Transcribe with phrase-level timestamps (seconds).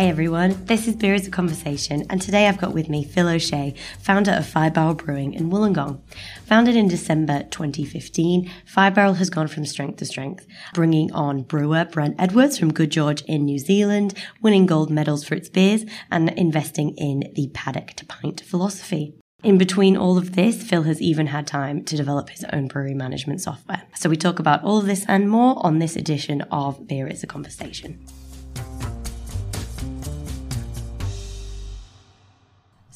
[0.00, 3.28] Hey everyone, this is Beer is a Conversation, and today I've got with me Phil
[3.28, 6.00] O'Shea, founder of Five Barrel Brewing in Wollongong.
[6.46, 11.84] Founded in December 2015, Five Barrel has gone from strength to strength, bringing on brewer
[11.84, 16.30] Brent Edwards from Good George in New Zealand, winning gold medals for its beers, and
[16.30, 19.12] investing in the paddock to pint philosophy.
[19.44, 22.94] In between all of this, Phil has even had time to develop his own brewery
[22.94, 23.82] management software.
[23.96, 27.22] So we talk about all of this and more on this edition of Beer is
[27.22, 28.02] a Conversation.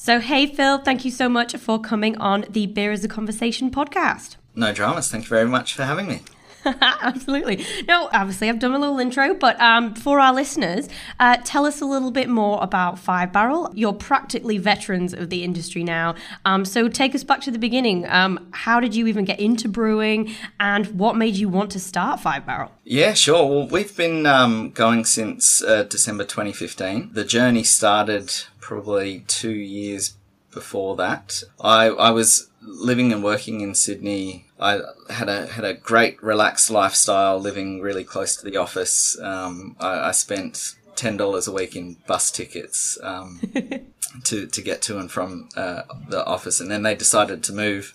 [0.04, 3.70] So, hey, Phil, thank you so much for coming on the Beer is a Conversation
[3.70, 4.36] podcast.
[4.54, 5.10] No dramas.
[5.10, 6.20] Thank you very much for having me.
[6.66, 7.64] Absolutely.
[7.88, 11.80] No, obviously, I've done a little intro, but um, for our listeners, uh, tell us
[11.80, 13.72] a little bit more about Five Barrel.
[13.74, 16.16] You're practically veterans of the industry now.
[16.44, 18.06] Um, so take us back to the beginning.
[18.06, 22.20] Um, how did you even get into brewing, and what made you want to start
[22.20, 22.72] Five Barrel?
[22.84, 23.46] Yeah, sure.
[23.46, 27.10] Well, we've been um, going since uh, December 2015.
[27.12, 28.32] The journey started
[28.64, 30.14] probably two years
[30.50, 31.42] before that.
[31.60, 34.46] I, I was living and working in Sydney.
[34.58, 39.20] I had a had a great relaxed lifestyle, living really close to the office.
[39.20, 43.40] Um, I, I, spent ten dollars a week in bus tickets um,
[44.24, 47.92] to to get to and from uh, the office, and then they decided to move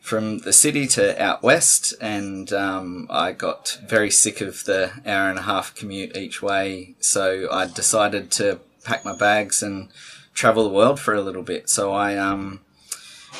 [0.00, 5.28] from the city to out west, and um, I got very sick of the hour
[5.28, 6.94] and a half commute each way.
[7.00, 9.88] So I decided to pack my bags and
[10.34, 11.68] travel the world for a little bit.
[11.68, 12.60] So I um,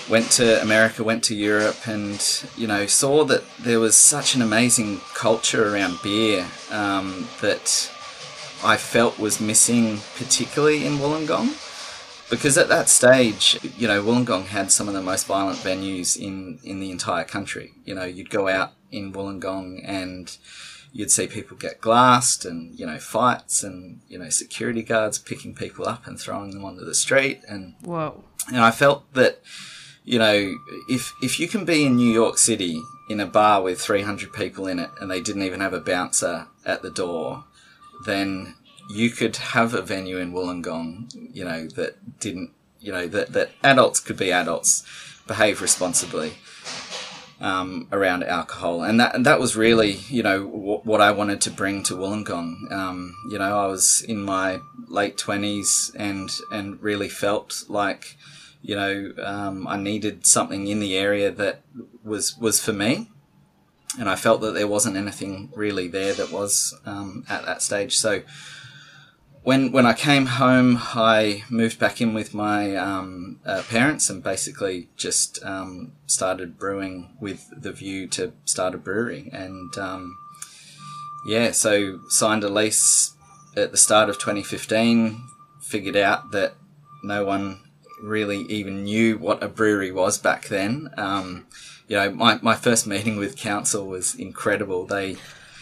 [0.09, 4.43] went to America, went to Europe, and you know saw that there was such an
[4.43, 7.91] amazing culture around beer um, that
[8.65, 11.59] I felt was missing, particularly in Wollongong.
[12.31, 16.61] Because at that stage, you know, Wollongong had some of the most violent venues in,
[16.65, 17.73] in the entire country.
[17.85, 20.35] You know, you'd go out in Wollongong and
[20.93, 25.55] you'd see people get glassed and you know fights and you know security guards picking
[25.55, 27.41] people up and throwing them onto the street.
[27.49, 28.23] And whoa.
[28.49, 29.41] and I felt that
[30.05, 30.55] you know
[30.89, 34.67] if if you can be in New York City in a bar with 300 people
[34.67, 37.45] in it and they didn't even have a bouncer at the door
[38.07, 38.55] then
[38.91, 43.51] you could have a venue in Wollongong you know that didn't you know that that
[43.63, 44.85] adults could be adults
[45.27, 46.35] behave responsibly
[47.43, 51.41] um, around alcohol, and that and that was really you know w- what I wanted
[51.43, 52.71] to bring to Wollongong.
[52.73, 58.17] Um, you know, I was in my late twenties and and really felt like
[58.63, 61.63] you know um, I needed something in the area that
[62.05, 63.11] was was for me,
[63.99, 67.97] and I felt that there wasn't anything really there that was um, at that stage.
[67.97, 68.23] So
[69.43, 74.23] when when I came home, I moved back in with my um, uh, parents and
[74.23, 79.31] basically just um, started brewing with the view to start a brewery.
[79.33, 80.17] And um,
[81.27, 83.15] yeah, so signed a lease
[83.57, 85.25] at the start of 2015.
[85.61, 86.55] Figured out that
[87.03, 87.61] no one
[88.01, 90.91] really even knew what a brewery was back then.
[90.97, 91.47] Um,
[91.89, 94.87] you know, my, my first meeting with council was incredible.
[94.87, 95.17] They,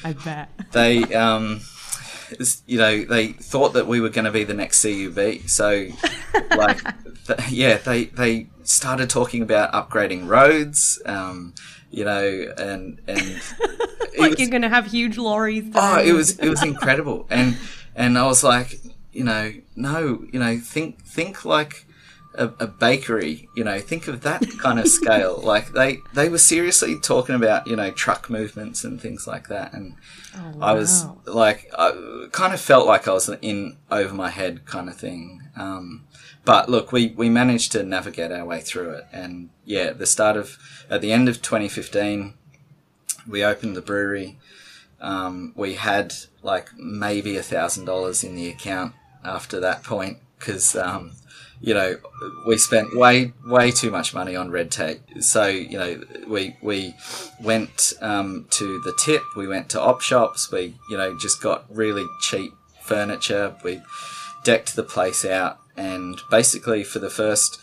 [0.05, 1.61] I bet they um,
[2.67, 5.49] you know, they thought that we were going to be the next CUB.
[5.49, 5.89] So,
[6.57, 6.81] like,
[7.27, 11.01] th- yeah, they they started talking about upgrading roads.
[11.07, 11.55] Um,
[11.91, 13.19] you know, and and
[14.19, 15.71] like was, you're going to have huge lorries.
[15.75, 17.57] Oh, it was it was incredible, and
[17.97, 18.81] and I was like,
[19.13, 21.87] you know, no, you know, think think like
[22.35, 25.41] a, a, bakery, you know, think of that kind of scale.
[25.51, 29.73] Like they, they were seriously talking about, you know, truck movements and things like that.
[29.73, 29.97] And
[30.37, 30.67] oh, wow.
[30.67, 34.89] I was like, I kind of felt like I was in over my head kind
[34.89, 35.43] of thing.
[35.57, 36.07] Um,
[36.45, 39.07] but look, we, we managed to navigate our way through it.
[39.13, 40.57] And yeah, the start of,
[40.89, 42.35] at the end of 2015,
[43.27, 44.39] we opened the brewery.
[45.01, 48.95] Um, we had like maybe a thousand dollars in the account
[49.25, 51.13] after that point because, um,
[51.61, 51.97] you know,
[52.47, 55.01] we spent way way too much money on red tape.
[55.21, 56.95] So you know, we we
[57.41, 59.23] went um, to the tip.
[59.37, 60.51] We went to op shops.
[60.51, 63.57] We you know just got really cheap furniture.
[63.63, 63.83] We
[64.43, 67.59] decked the place out, and basically for the first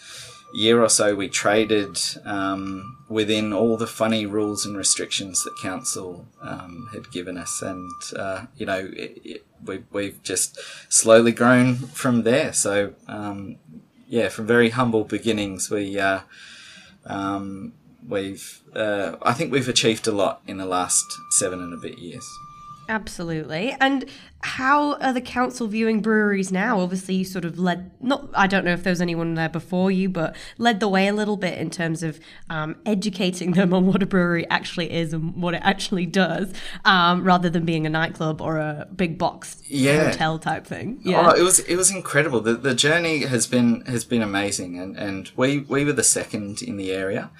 [0.53, 6.27] year or so, we traded um, within all the funny rules and restrictions that council
[6.41, 10.57] um, had given us, and uh, you know, it, it, we, we've just
[10.89, 12.53] slowly grown from there.
[12.53, 13.57] So um,
[14.07, 16.21] yeah, from very humble beginnings, we uh,
[17.05, 17.73] um,
[18.07, 21.97] we've uh, I think we've achieved a lot in the last seven and a bit
[21.97, 22.25] years.
[22.89, 23.75] Absolutely.
[23.79, 24.05] And
[24.41, 26.79] how are the council viewing breweries now?
[26.79, 29.91] Obviously, you sort of led, not, I don't know if there was anyone there before
[29.91, 32.19] you, but led the way a little bit in terms of
[32.49, 36.53] um, educating them on what a brewery actually is and what it actually does,
[36.85, 40.11] um, rather than being a nightclub or a big box Yeah.
[40.11, 40.99] hotel type thing.
[41.03, 41.31] Yeah.
[41.31, 42.39] Oh, it was it was incredible.
[42.41, 46.61] The the journey has been has been amazing, and, and we we were the second
[46.61, 47.31] in the area.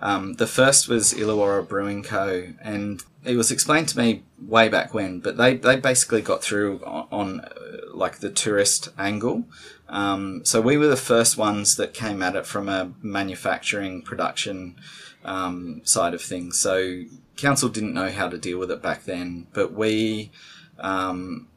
[0.00, 2.48] Um, the first was Illawarra Brewing Co.
[2.62, 6.80] and it was explained to me way back when, but they, they basically got through
[6.84, 7.50] on, on uh,
[7.92, 9.44] like the tourist angle.
[9.88, 14.76] Um, so we were the first ones that came at it from a manufacturing production
[15.24, 16.58] um, side of things.
[16.58, 17.04] So
[17.36, 20.30] council didn't know how to deal with it back then, but we
[20.78, 21.48] um,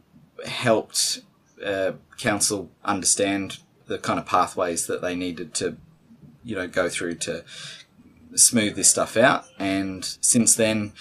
[0.46, 1.22] helped
[1.64, 5.78] uh, council understand the kind of pathways that they needed to,
[6.44, 7.44] you know, go through to
[8.36, 9.46] smooth this stuff out.
[9.58, 10.94] And since then,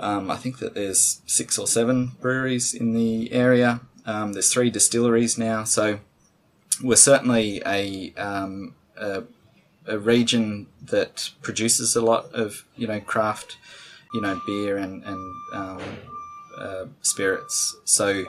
[0.00, 3.80] um, I think that there's six or seven breweries in the area.
[4.06, 6.00] Um, there's three distilleries now, so
[6.82, 9.24] we're certainly a, um, a
[9.86, 13.56] a region that produces a lot of you know craft,
[14.14, 15.80] you know beer and and um,
[16.58, 17.76] uh, spirits.
[17.84, 18.24] So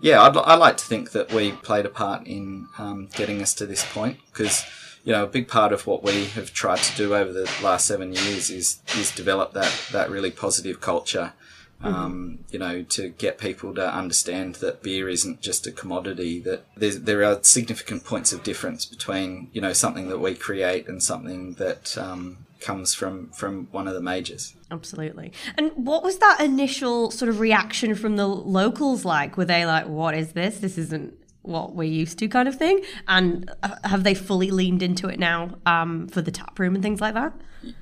[0.00, 3.54] yeah, I'd, I like to think that we played a part in um, getting us
[3.54, 4.64] to this point because
[5.08, 7.86] you know a big part of what we have tried to do over the last
[7.86, 11.32] seven years is is develop that that really positive culture.
[11.80, 16.64] Um, you know, to get people to understand that beer isn't just a commodity, that
[16.76, 21.54] there are significant points of difference between, you know, something that we create and something
[21.54, 24.56] that um, comes from, from one of the majors.
[24.72, 25.30] Absolutely.
[25.56, 29.36] And what was that initial sort of reaction from the locals like?
[29.36, 30.58] Were they like, what is this?
[30.58, 31.14] This isn't
[31.48, 32.82] what we're used to, kind of thing?
[33.08, 33.50] And
[33.84, 37.14] have they fully leaned into it now um, for the tap room and things like
[37.14, 37.32] that?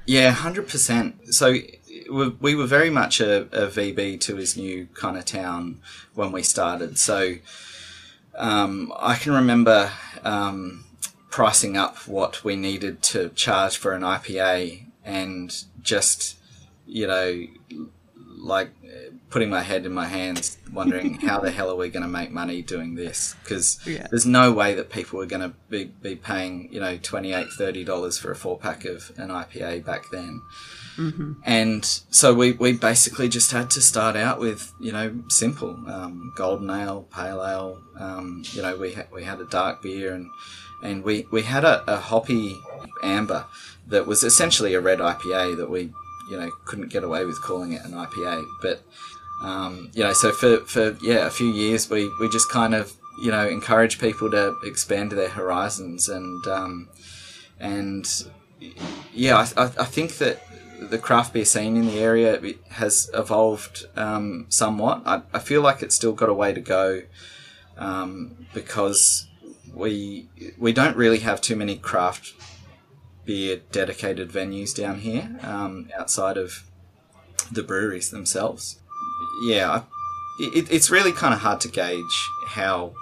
[0.06, 1.34] Yeah, hundred percent.
[1.34, 1.54] So
[2.10, 5.80] we we were very much a, a VB Tooheys New kind of town
[6.14, 6.98] when we started.
[6.98, 7.34] So
[8.36, 9.92] um, I can remember
[10.22, 10.84] um,
[11.30, 16.36] pricing up what we needed to charge for an IPA, and just
[16.86, 17.46] you know,
[18.46, 18.70] like
[19.30, 22.30] putting my head in my hands, wondering how the hell are we going to make
[22.30, 23.34] money doing this?
[23.42, 24.06] Because Yeah.
[24.10, 28.20] there's no way that people are going to be, be paying, you know, $28, $30
[28.20, 30.40] for a four pack of an IPA back then.
[31.44, 36.32] And so we, we basically just had to start out with, you know, simple um,
[36.36, 37.82] golden ale, pale ale.
[37.98, 40.30] Um, you know, we, ha- we had a dark beer and,
[40.82, 42.58] and we, we had a, a hoppy
[43.02, 43.44] amber
[43.88, 45.92] that was essentially a red IPA that we,
[46.30, 48.44] you know, couldn't get away with calling it an IPA.
[48.62, 48.82] But,
[49.42, 52.92] um, you know, so for, for, yeah, a few years we, we just kind of,
[53.22, 56.88] you know, encourage people to expand their horizons and, um,
[57.58, 58.06] and
[59.12, 60.42] yeah, I, I think that
[60.80, 62.40] the craft beer scene in the area
[62.70, 65.02] has evolved um, somewhat.
[65.06, 67.02] I, I feel like it's still got a way to go
[67.78, 69.28] um, because
[69.74, 70.28] we
[70.58, 72.34] we don't really have too many craft
[73.26, 76.64] beer dedicated venues down here um, outside of
[77.52, 78.78] the breweries themselves.
[79.42, 79.82] Yeah,
[80.38, 82.94] it, it's really kind of hard to gauge how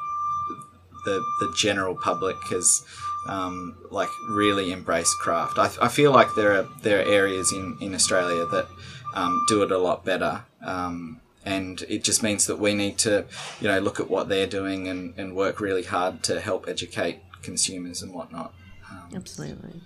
[1.05, 2.83] the the general public has
[3.29, 5.59] um, like really embraced craft.
[5.59, 8.67] I, I feel like there are there are areas in in Australia that
[9.15, 10.45] um, do it a lot better.
[10.63, 13.27] Um, and it just means that we need to,
[13.61, 17.19] you know, look at what they're doing and, and work really hard to help educate
[17.43, 18.55] consumers and whatnot.
[19.15, 19.81] Absolutely.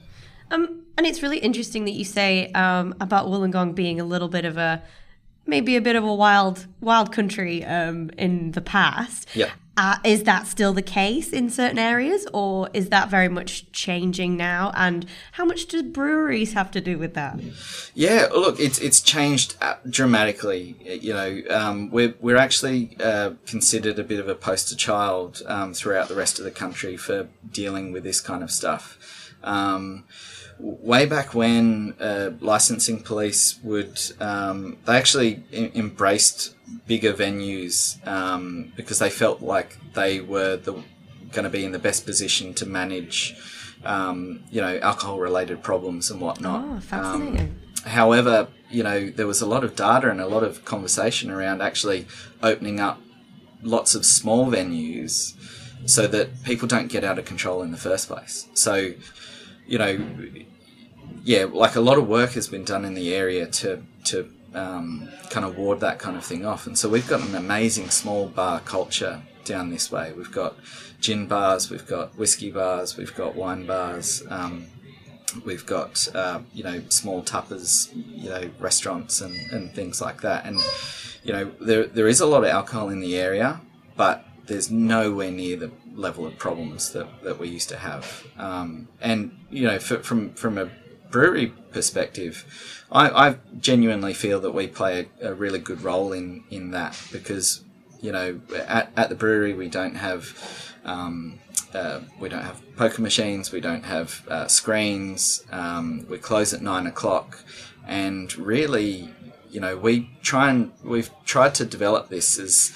[0.50, 4.44] Um, and it's really interesting that you say um, about Wollongong being a little bit
[4.44, 4.82] of a
[5.46, 9.28] maybe a bit of a wild wild country um, in the past.
[9.34, 9.50] Yeah.
[9.76, 14.36] Uh, is that still the case in certain areas, or is that very much changing
[14.36, 14.72] now?
[14.74, 17.38] And how much do breweries have to do with that?
[17.94, 20.74] Yeah, look, it's it's changed uh, dramatically.
[20.84, 25.74] You know, um, we're we're actually uh, considered a bit of a poster child um,
[25.74, 29.32] throughout the rest of the country for dealing with this kind of stuff.
[29.44, 30.04] Um,
[30.58, 36.54] way back when uh, licensing police would, um, they actually em- embraced
[36.86, 40.82] bigger venues um, because they felt like they were the
[41.32, 43.36] going to be in the best position to manage,
[43.84, 46.64] um, you know, alcohol-related problems and whatnot.
[46.64, 47.58] Oh, fascinating.
[47.84, 51.62] However, you know, there was a lot of data and a lot of conversation around
[51.62, 52.06] actually
[52.42, 53.00] opening up
[53.62, 55.34] lots of small venues
[55.86, 58.48] so that people don't get out of control in the first place.
[58.54, 58.92] So,
[59.68, 59.98] you know,
[61.22, 65.08] yeah, like a lot of work has been done in the area to to um,
[65.30, 66.66] kind of ward that kind of thing off.
[66.66, 70.12] And so we've got an amazing small bar culture down this way.
[70.12, 70.56] We've got
[71.00, 74.22] gin bars, we've got whiskey bars, we've got wine bars.
[74.28, 74.66] Um,
[75.44, 80.46] we've got uh, you know small tappers, you know restaurants and, and things like that.
[80.46, 80.60] And
[81.22, 83.60] you know there there is a lot of alcohol in the area,
[83.96, 88.26] but there's nowhere near the level of problems that, that we used to have.
[88.38, 90.70] Um, and you know for, from from a
[91.10, 96.44] brewery perspective, I, I genuinely feel that we play a, a really good role in
[96.50, 97.62] in that because
[98.00, 101.40] you know at, at the brewery we don't have um,
[101.74, 106.62] uh, we don't have poker machines, we don't have uh, screens, um, we close at
[106.62, 107.42] nine o'clock,
[107.86, 109.10] and really,
[109.50, 112.72] you know, we try and we've tried to develop this as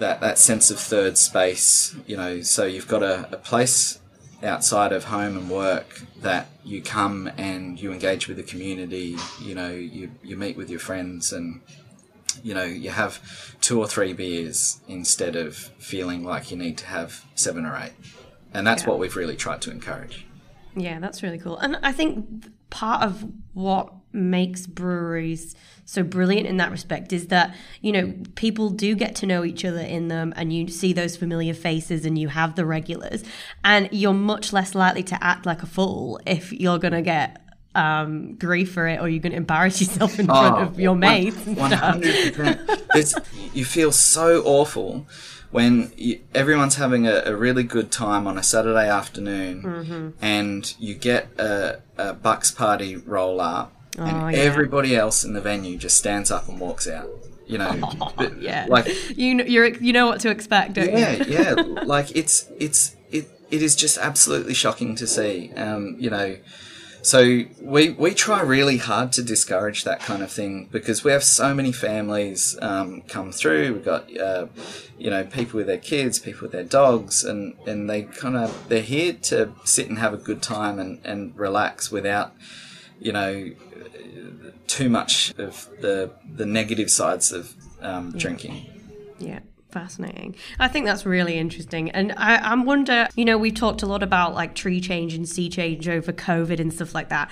[0.00, 1.94] that that sense of third space.
[2.06, 3.98] You know, so you've got a, a place
[4.42, 9.16] outside of home and work that you come and you engage with the community.
[9.42, 11.60] You know, you you meet with your friends and
[12.42, 16.86] you know, you have two or three beers instead of feeling like you need to
[16.86, 17.92] have seven or eight.
[18.52, 18.90] And that's Yeah.
[18.90, 20.26] what we've really tried to encourage.
[20.76, 21.56] Yeah, that's really cool.
[21.56, 23.24] And I think part of
[23.54, 25.54] what makes breweries
[25.84, 29.64] so brilliant in that respect is that, you know, people do get to know each
[29.64, 33.22] other in them and you see those familiar faces and you have the regulars
[33.62, 37.40] and you're much less likely to act like a fool if you're going to get
[37.76, 41.46] um, grief for it or you're going to embarrass yourself in front of your mates
[41.46, 41.80] and One stuff.
[41.80, 43.24] hundred percent.
[43.54, 45.06] You feel so awful
[45.50, 50.08] when you, everyone's having a, a really good time on a Saturday afternoon, Mm-hmm.
[50.20, 54.38] and you get a, a Bucks party roll up, and Oh, yeah.
[54.38, 57.08] everybody else in the venue just stands up and walks out.
[57.46, 57.72] You know,
[58.18, 58.86] th- Yeah, like
[59.16, 60.98] you you're you know what to expect, don't you?
[60.98, 61.52] yeah, yeah.
[61.84, 65.52] Like it's it's it it is just absolutely shocking to see.
[65.54, 66.36] Um, you know,
[67.02, 71.22] so we we try really hard to discourage that kind of thing because we have
[71.22, 73.74] so many families um, come through.
[73.74, 74.46] We've got uh,
[74.98, 78.68] you know people with their kids, people with their dogs, and and they kind of
[78.68, 82.32] they're here to sit and have a good time and and relax without
[82.98, 83.50] you know
[84.66, 88.66] too much of the the negative sides of um, drinking.
[89.18, 89.40] Yeah,
[89.70, 90.36] fascinating.
[90.58, 91.90] I think that's really interesting.
[91.90, 95.28] And I, I wonder, you know, we've talked a lot about like tree change and
[95.28, 97.30] sea change over COVID and stuff like that.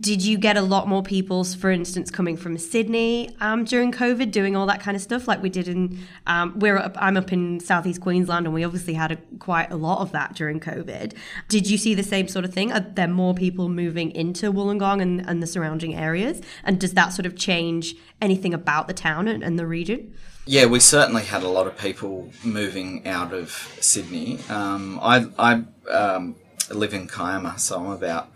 [0.00, 4.30] Did you get a lot more people, for instance, coming from Sydney um, during COVID,
[4.30, 5.98] doing all that kind of stuff, like we did in?
[6.26, 9.76] Um, we're up, I'm up in southeast Queensland, and we obviously had a, quite a
[9.76, 11.14] lot of that during COVID.
[11.48, 12.72] Did you see the same sort of thing?
[12.72, 16.40] Are there more people moving into Wollongong and, and the surrounding areas?
[16.64, 20.14] And does that sort of change anything about the town and, and the region?
[20.46, 24.38] Yeah, we certainly had a lot of people moving out of Sydney.
[24.48, 26.36] Um, I, I um,
[26.70, 28.28] live in Kiama, so I'm about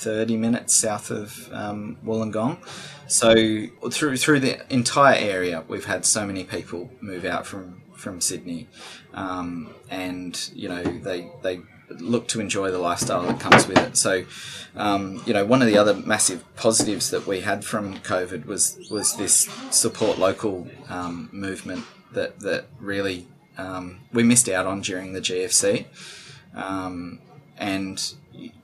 [0.00, 2.58] 30 minutes south of um, Wollongong.
[3.06, 3.34] So
[3.90, 8.68] through through the entire area, we've had so many people move out from from Sydney,
[9.12, 11.60] um, and you know they they
[11.98, 13.96] look to enjoy the lifestyle that comes with it.
[13.96, 14.24] So,
[14.76, 18.78] um, you know, one of the other massive positives that we had from COVID was
[18.90, 23.26] was this support local um, movement that that really
[23.58, 25.86] um, we missed out on during the GFC,
[26.54, 27.20] um,
[27.58, 28.14] and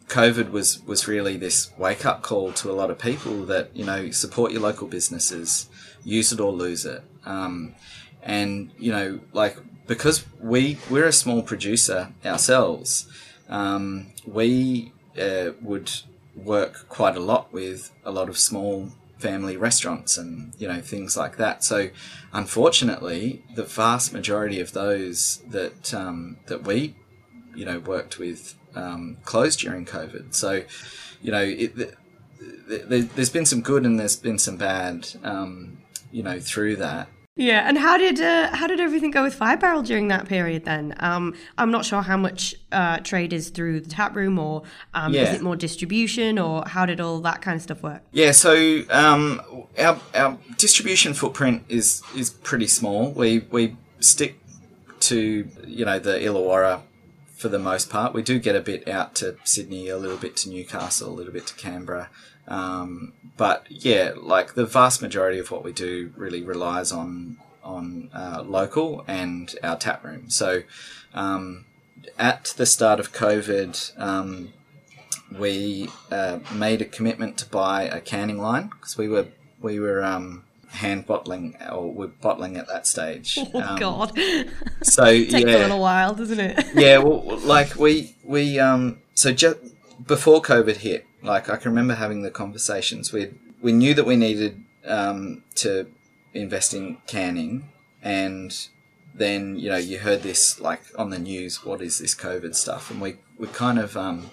[0.09, 3.85] COVID was was really this wake up call to a lot of people that you
[3.85, 5.69] know support your local businesses,
[6.05, 7.75] use it or lose it, um,
[8.23, 13.09] and you know like because we we're a small producer ourselves,
[13.49, 15.91] um, we uh, would
[16.37, 21.17] work quite a lot with a lot of small family restaurants and you know things
[21.17, 21.65] like that.
[21.65, 21.91] So
[22.33, 26.95] unfortunately, the vast majority of those that um, that we
[27.55, 30.35] you know worked with um, closed during COVID.
[30.35, 30.63] So
[31.23, 31.95] you know it, th-
[32.69, 35.79] th- there's been some good and there's been some bad um,
[36.13, 37.09] you know through that.
[37.39, 40.65] Yeah, and how did uh, how did everything go with Five Barrel during that period?
[40.65, 44.63] Then um, I'm not sure how much uh, trade is through the tap room, or
[44.95, 48.01] um, is it more distribution, or how did all that kind of stuff work?
[48.11, 49.43] Yeah, so um,
[49.79, 53.11] our, our distribution footprint is is pretty small.
[53.11, 54.41] We we stick
[55.01, 56.81] to you know the Illawarra
[57.37, 58.15] for the most part.
[58.15, 61.33] We do get a bit out to Sydney, a little bit to Newcastle, a little
[61.33, 62.09] bit to Canberra.
[62.49, 68.09] Um, but yeah, like the vast majority of what we do really relies on on
[68.15, 70.31] uh, local and our tap room.
[70.31, 70.63] So
[71.13, 71.67] um,
[72.19, 74.53] at the start of COVID, um,
[75.37, 79.27] we uh, made a commitment to buy a canning line because we were
[79.61, 80.45] we were um,
[80.77, 83.39] hand bottling or we're bottling at that stage.
[83.55, 84.09] Oh Um, God,
[84.83, 86.65] So yeah, takes a little while, doesn't it?
[86.75, 86.99] yeah.
[86.99, 89.59] Well, like we we um so just
[90.07, 93.13] before COVID hit, like I can remember having the conversations.
[93.13, 95.87] We we knew that we needed um to
[96.35, 97.69] invest in canning,
[98.03, 98.51] and
[99.15, 101.65] then you know you heard this like on the news.
[101.65, 102.91] What is this COVID stuff?
[102.91, 104.31] And we we kind of um,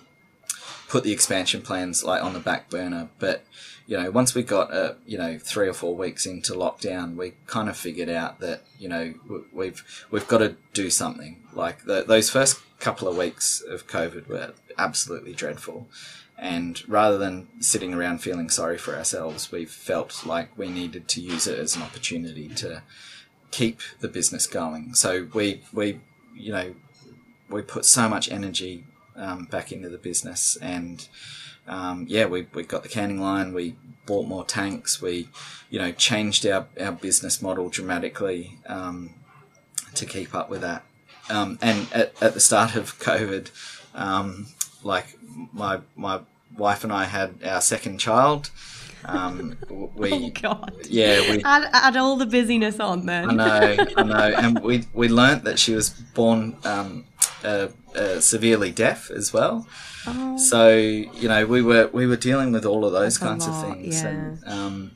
[0.93, 3.09] put the expansion plans like on the back burner.
[3.17, 3.43] But
[3.87, 7.33] you know, once we got uh, you know three or four weeks into lockdown, we
[7.47, 9.15] kind of figured out that you know
[9.51, 11.41] we've we've got to do something.
[11.51, 15.87] Like the, those first couple of weeks of COVID were absolutely dreadful.
[16.37, 21.21] And rather than sitting around feeling sorry for ourselves, we felt like we needed to
[21.21, 22.83] use it as an opportunity to
[23.49, 24.93] keep the business going.
[24.93, 26.01] So we we
[26.35, 26.75] you know
[27.49, 28.83] we put so much energy
[29.15, 31.07] um, back into the business, and
[31.67, 33.53] um, yeah, we we got the canning line.
[33.53, 35.01] We bought more tanks.
[35.01, 35.29] We
[35.69, 39.11] you know changed our our business model dramatically um,
[39.95, 40.83] to keep up with that.
[41.29, 43.49] Um, and at, at the start of COVID,
[43.95, 44.47] um,
[44.83, 45.17] like
[45.51, 46.21] my my
[46.57, 48.49] wife and I had our second child.
[49.05, 49.57] Um,
[49.95, 50.73] we, Oh God.
[50.89, 53.29] yeah, we Add, add all the busyness on then.
[53.29, 57.05] I know, I know, and we we learnt that she was born um,
[57.43, 59.67] uh, uh, severely deaf as well.
[60.07, 60.37] Oh.
[60.37, 63.53] So you know, we were we were dealing with all of those That's kinds of
[63.53, 64.07] lot, things, yeah.
[64.09, 64.91] and um,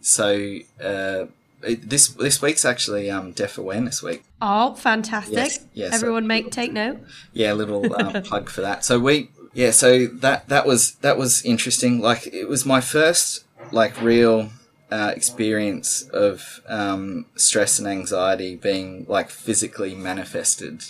[0.00, 1.26] so uh,
[1.62, 4.24] this this week's actually um, Deaf Awareness Week.
[4.42, 5.34] Oh, fantastic!
[5.34, 5.94] Yes, yes.
[5.94, 7.00] Everyone, make take note.
[7.32, 8.84] Yeah, a little um, plug for that.
[8.84, 12.00] So we, yeah, so that that was that was interesting.
[12.00, 14.50] Like it was my first like real
[14.90, 20.82] uh, experience of um, stress and anxiety being like physically manifested.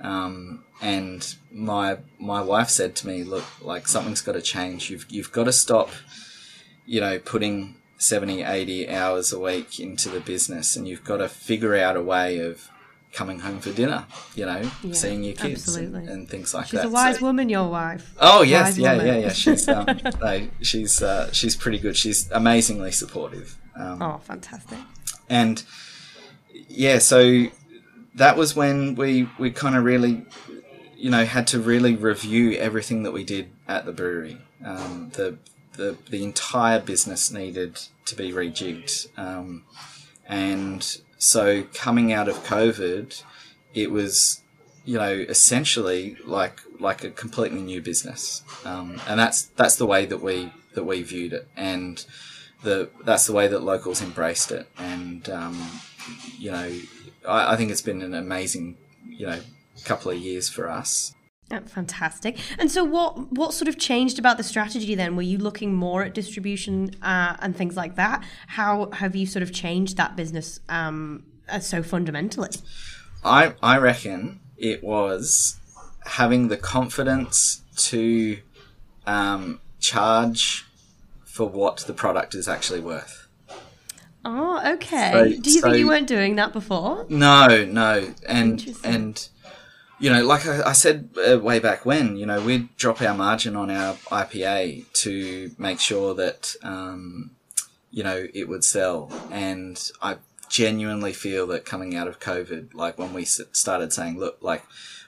[0.00, 4.90] Um, and my my wife said to me, "Look, like something's got to change.
[4.90, 5.90] You've you've got to stop,
[6.86, 11.28] you know, putting 70, 80 hours a week into the business, and you've got to
[11.28, 12.68] figure out a way of."
[13.12, 16.12] Coming home for dinner, you know, Yeah, seeing your kids and, absolutely.
[16.12, 16.86] and things like She's that.
[16.86, 18.14] a wise So- woman, your wife.
[18.20, 19.06] Oh yes, Wise yeah, woman.
[19.06, 19.32] yeah, yeah.
[19.32, 19.86] She's um,
[20.22, 21.96] no, she's uh, she's pretty good.
[21.96, 23.58] She's amazingly supportive.
[23.74, 24.78] Um, Oh, fantastic!
[25.28, 25.62] and
[26.68, 27.46] yeah, so
[28.14, 30.24] that was when we we kind of really,
[30.96, 34.38] you know, had to really review everything that we did at the brewery.
[34.64, 35.36] Um, the
[35.72, 39.64] the the entire business needed to be rejigged, um,
[40.28, 43.22] and so coming out of COVID,
[43.74, 44.40] it was
[44.86, 50.06] you know essentially like like a completely new business, um, and that's that's the way
[50.06, 52.06] that we that we viewed it, and
[52.62, 55.80] the that's the way that locals embraced it, and um,
[56.38, 56.72] you know
[57.28, 59.40] I, I think it's been an amazing you know
[59.84, 61.14] couple of years for us.
[61.58, 62.38] Fantastic.
[62.58, 65.16] And so, what what sort of changed about the strategy then?
[65.16, 68.24] Were you looking more at distribution uh, and things like that?
[68.46, 72.50] How have you sort of changed that business um, uh, so fundamentally?
[73.24, 75.58] I I reckon it was
[76.06, 78.38] having the confidence to
[79.06, 80.66] um, charge
[81.24, 83.26] for what the product is actually worth.
[84.24, 85.10] Oh, okay.
[85.12, 87.06] So- Do you think you weren't doing that before?
[87.08, 88.94] No, no, and Interesting.
[88.94, 89.28] and
[90.00, 93.14] you know, like I, I said uh, way back when, you know, we'd drop our
[93.14, 97.32] margin on our IPA to make sure that um,
[97.90, 100.16] you know it would sell, and I
[100.48, 104.64] genuinely feel that coming out of COVID, like when we started saying, look, like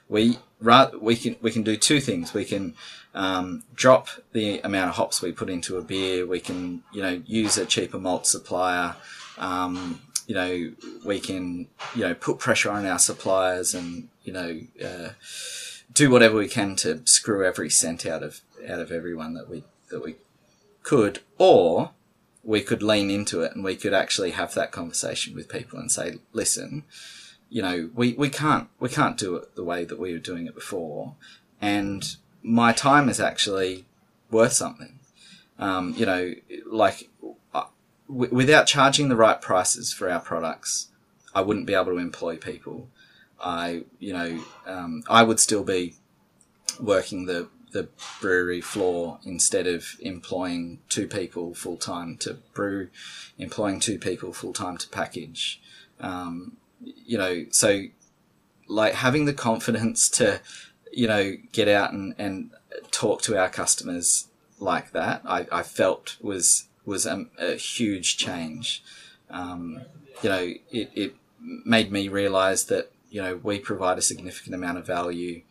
[0.07, 2.33] we we can we can do two things.
[2.33, 2.75] We can
[3.15, 6.25] um, drop the amount of hops we put into a beer.
[6.27, 8.95] We can you know use a cheaper malt supplier.
[9.37, 10.71] Um, you know
[11.05, 15.09] we can you know put pressure on our suppliers and you know uh,
[15.91, 19.63] do whatever we can to screw every cent out of out of everyone that we
[19.89, 20.15] that we
[20.81, 21.91] could, or
[22.43, 25.91] we could lean into it and we could actually have that conversation with people and
[25.91, 26.83] say, listen,
[27.49, 30.47] you know, we, we can't we can't do it the way that we were doing
[30.47, 31.15] it before,
[31.61, 33.85] and my time is actually
[34.29, 34.99] worth something.
[35.59, 36.33] Um, you know,
[36.65, 37.09] like
[37.53, 37.65] uh,
[38.07, 40.89] without charging the right prices for our products,
[41.35, 42.89] I wouldn't be able to employ people.
[43.43, 45.95] I, you know, um, I would still be
[46.79, 47.89] working the the
[48.21, 52.89] brewery floor instead of employing two people full time to brew,
[53.37, 55.59] employing two people full time to package.
[55.99, 57.85] Um, you know, so
[58.67, 60.39] like having the confidence to,
[60.91, 62.51] you know, get out and, and
[62.91, 64.27] talk to our customers
[64.59, 68.83] like that, I, I felt was was a, a huge change.
[69.29, 69.81] Um,
[70.21, 74.79] you know, it, it made me realize that you know we provide a significant amount
[74.79, 75.43] of value,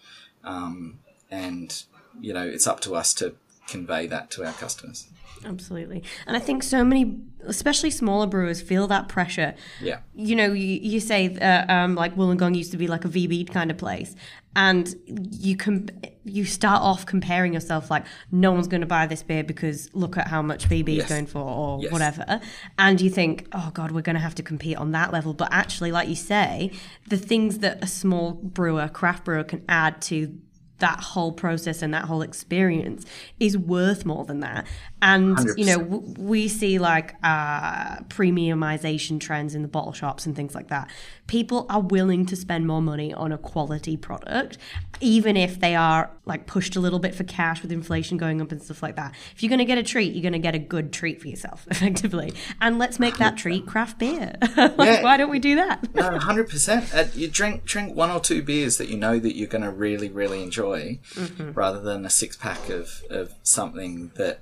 [0.42, 0.98] um,
[1.30, 1.84] and
[2.20, 3.36] you know it's up to us to
[3.68, 5.06] convey that to our customers.
[5.44, 6.02] Absolutely.
[6.26, 9.54] And I think so many, especially smaller brewers, feel that pressure.
[9.80, 9.98] Yeah.
[10.14, 13.50] You know, you, you say uh, um, like Wollongong used to be like a VB
[13.52, 14.14] kind of place.
[14.54, 15.88] And you com-
[16.24, 20.18] you start off comparing yourself like no one's going to buy this beer because look
[20.18, 21.04] at how much VB Yes.
[21.04, 21.90] is going for or Yes.
[21.90, 22.38] whatever,
[22.78, 25.32] and you think oh god we're going to have to compete on that level.
[25.32, 26.70] But actually, like you say,
[27.08, 30.38] the things that a small brewer, craft brewer, can add to
[30.82, 33.06] that whole process and that whole experience
[33.38, 34.66] is worth more than that.
[35.00, 40.34] And you know, w- we see like uh, premiumization trends in the bottle shops and
[40.34, 40.90] things like that.
[41.28, 44.58] People are willing to spend more money on a quality product,
[45.00, 48.52] even if they are like pushed a little bit for cash with inflation going up
[48.52, 49.14] and stuff like that.
[49.34, 51.28] If you're going to get a treat, you're going to get a good treat for
[51.28, 52.34] yourself, effectively.
[52.60, 54.34] And let's make that treat craft beer.
[54.56, 55.02] Like, Yeah.
[55.02, 55.94] Why don't we do that?
[55.94, 56.92] No, hundred percent.
[57.14, 60.08] You drink drink one or two beers that you know that you're going to really
[60.10, 61.52] really enjoy, Mm-hmm.
[61.52, 64.40] rather than a six pack of of something that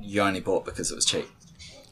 [0.00, 1.28] you only bought because it was cheap.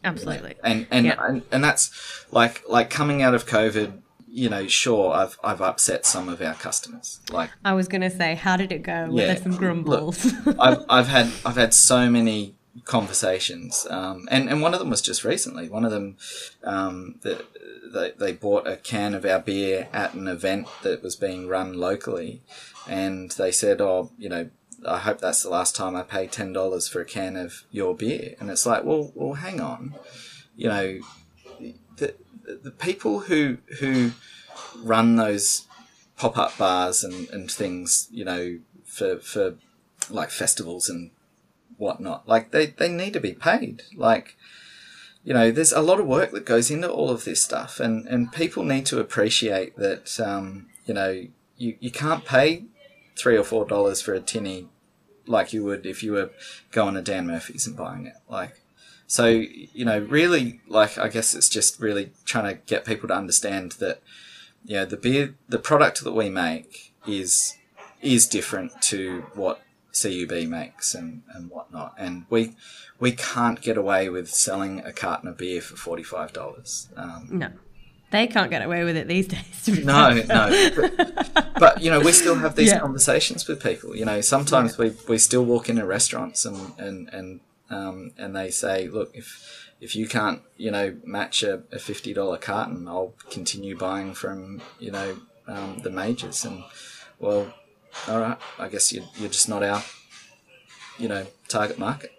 [0.03, 0.55] Absolutely.
[0.65, 1.17] And and, Yeah.
[1.25, 4.03] and and that's like like coming out of COVID.
[4.37, 7.21] You know, sure, I've I've upset some of our customers.
[7.31, 9.07] Like I was going to say, how did it go?
[9.09, 10.31] Were there some grumbles?
[10.59, 15.01] I've I've had I've had so many conversations, um, and and one of them was
[15.01, 15.71] just recently.
[15.71, 16.19] One of them,
[16.65, 17.47] um, that
[17.95, 21.73] they they bought a can of our beer at an event that was being run
[21.73, 22.43] locally,
[22.87, 24.51] and they said, "Oh, you know."
[24.87, 27.97] I hope that's the last time I pay ten dollars for a can of your
[27.97, 29.95] beer, and it's like, well, well, hang on,
[30.55, 30.99] you know,
[31.97, 32.15] the
[32.47, 34.13] the people who who
[34.83, 35.67] run those
[36.17, 39.57] pop up bars and, and things, you know, for for
[40.11, 41.11] like festivals and
[41.77, 42.29] whatnot.
[42.29, 43.83] Like they, they need to be paid.
[43.95, 44.37] Like
[45.25, 48.07] you know, there's a lot of work that goes into all of this stuff, and
[48.07, 50.19] and people need to appreciate that.
[50.21, 52.65] Um, you know, you you can't pay
[53.17, 54.69] three or four dollars for a tinny
[55.27, 56.31] like you would if you were
[56.71, 58.15] going to Dan Murphy's and buying it.
[58.29, 58.61] Like.
[59.07, 63.15] So, you know, really, like, I guess it's just really trying to get people to
[63.15, 64.03] understand that,
[64.65, 67.57] you know, the beer, the product that we make is,
[68.03, 69.63] is different to what
[70.01, 71.95] CUB makes and, and whatnot.
[71.99, 72.57] And we,
[72.99, 76.89] we can't get away with selling a carton of beer for $45.
[76.99, 77.51] Um, no.
[78.11, 79.29] They can't get away with it these
[79.69, 79.85] days.
[79.85, 80.71] no, no.
[80.77, 82.81] But, but, you know, we still have these Yeah.
[82.81, 83.95] conversations with people.
[83.97, 87.41] You know, sometimes we, we still walk into restaurants and, and, and,
[87.71, 92.41] um, and they say, look, if, if you can't, you know, match a, a $50
[92.41, 96.45] carton, I'll continue buying from, you know, um, the majors.
[96.45, 96.65] And,
[97.19, 97.53] well,
[98.09, 99.83] all right, I guess you're, you're just not our,
[100.99, 102.13] you know, target market.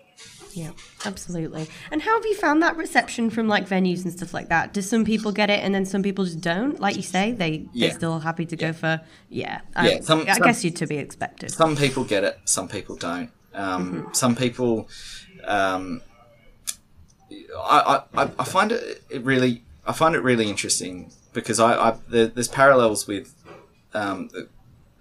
[0.53, 0.71] Yeah,
[1.05, 1.67] absolutely.
[1.91, 4.73] And how have you found that reception from like venues and stuff like that?
[4.73, 6.79] Do some people get it and then some people just don't?
[6.79, 7.87] Like you say, they Yeah.
[7.89, 9.61] they're still happy to go for yeah.
[9.75, 11.51] I, Yeah, some- I some- guess you to be expected.
[11.51, 13.29] some people get it, some people don't.
[13.53, 14.87] Um, Some people,
[15.47, 16.01] um,
[17.57, 22.27] I, I, I find it, really, I find it really interesting because I, I there,
[22.27, 23.33] there's parallels with
[23.93, 24.29] um,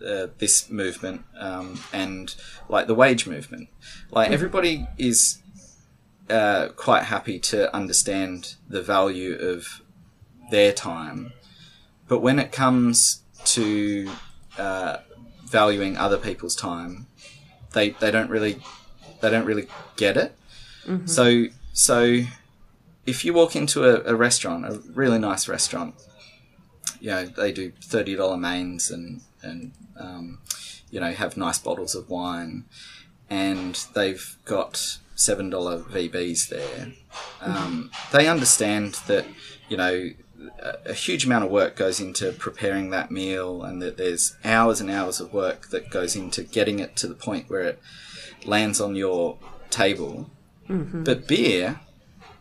[0.05, 2.35] uh, this movement um, and
[2.69, 3.69] like the wage movement.
[4.11, 5.43] Like everybody is
[6.29, 9.83] uh, quite happy to understand the value of
[10.51, 11.33] their time,
[12.09, 14.11] but when it comes to
[14.59, 14.99] uh,
[15.45, 17.07] valuing other people's time,
[17.73, 18.61] they they don't really
[19.21, 20.37] they don't really get it.
[21.07, 22.21] So so
[23.07, 25.95] if you walk into a, a restaurant, a really nice restaurant,
[27.01, 30.39] you know they do thirty dollar mains and and um,
[30.91, 32.65] you know have nice bottles of wine,
[33.31, 36.93] and they've got seven dollar VBs there.
[37.41, 39.27] Um, they understand that
[39.69, 40.11] you know
[40.61, 44.81] a, a huge amount of work goes into preparing that meal, and that there's hours
[44.81, 47.81] and hours of work that goes into getting it to the point where it
[48.47, 49.37] lands on your
[49.71, 50.31] table.
[50.69, 51.81] But beer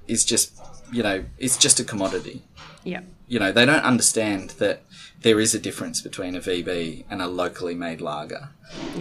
[0.07, 0.53] is just
[0.91, 2.41] you know it's just a commodity
[2.83, 3.01] Yeah.
[3.27, 4.83] you know, they don't understand that
[5.21, 8.49] there is a difference between a VB and a locally made lager.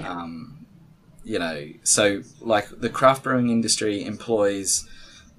[0.02, 0.66] Um,
[1.24, 4.86] you know, so like the craft brewing industry employs,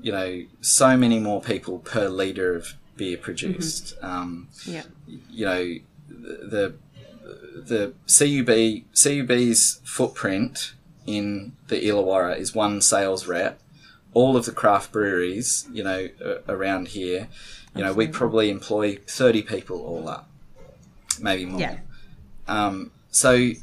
[0.02, 3.96] you know, so many more people per liter of beer produced.
[4.02, 4.84] Um, Yeah.
[5.30, 5.76] you know,
[6.10, 6.74] the
[7.72, 10.74] the CUB CUB's footprint
[11.06, 13.60] in the Illawarra is one sales rep.
[14.14, 16.08] All of the craft breweries, you know,
[16.48, 17.28] around here,
[17.76, 20.30] you know, we probably employ thirty people all up,
[21.20, 21.60] maybe more.
[21.60, 21.78] Yeah.
[22.48, 23.60] Um, so, you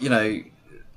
[0.00, 0.42] know,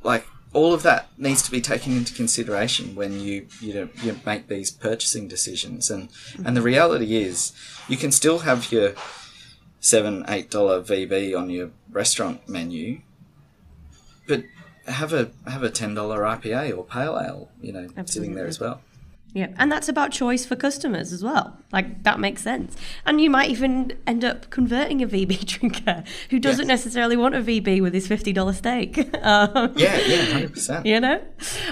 [0.04, 4.20] like all of that needs to be taken into consideration when you you know you
[4.26, 6.10] make these purchasing decisions, and
[6.46, 7.54] and the reality is,
[7.88, 8.94] you can still have your
[9.80, 13.02] seven eight dollar VB on your restaurant menu,
[14.28, 14.44] but
[14.88, 18.60] have a have a ten dollar IPA or pale ale, you know, sitting there as
[18.60, 18.82] well.
[19.34, 21.58] Yeah, and that's about choice for customers as well.
[21.72, 22.76] Like that makes sense.
[23.06, 26.80] And you might even end up converting a VB drinker who doesn't Yes.
[26.86, 28.98] necessarily want a VB with his fifty dollar steak.
[29.24, 30.86] um, Yeah, yeah, hundred percent.
[30.92, 31.22] you know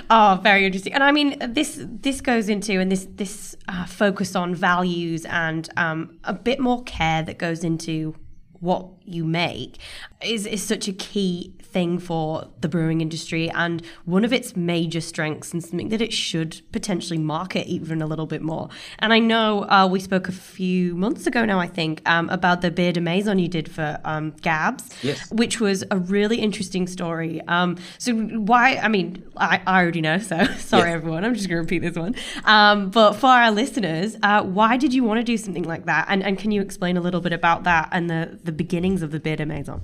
[0.10, 4.36] oh very interesting and i mean this this goes into and this this uh, focus
[4.36, 8.16] on values and um, a bit more care that goes into
[8.60, 9.78] what you make
[10.22, 15.02] is is such a key thing for the brewing industry and one of its major
[15.02, 18.70] strengths and something that it should potentially market even a little bit more.
[19.00, 22.62] And I know uh, we spoke a few months ago now, I think, um, about
[22.62, 25.30] the beer de maison you did for um, Gabs, Yes.
[25.32, 27.42] which was a really interesting story.
[27.56, 28.14] Um, so
[28.52, 28.66] why?
[28.78, 30.18] I mean, I, I already know.
[30.20, 30.96] So sorry, Yeah.
[30.96, 31.26] everyone.
[31.26, 32.16] I'm just going to repeat this one.
[32.46, 36.06] Um, but for our listeners, uh, why did you want to do something like that?
[36.08, 39.12] And, and can you explain a little bit about that and the the beginnings of
[39.12, 39.82] the beer de maison?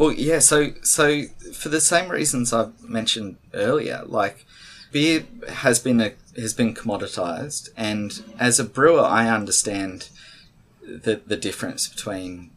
[0.00, 0.38] Well, yeah.
[0.38, 4.46] So, so for the same reasons I've mentioned earlier, like
[4.90, 10.08] beer has been a has been commoditized, and as a brewer, I understand
[10.82, 12.50] the the difference between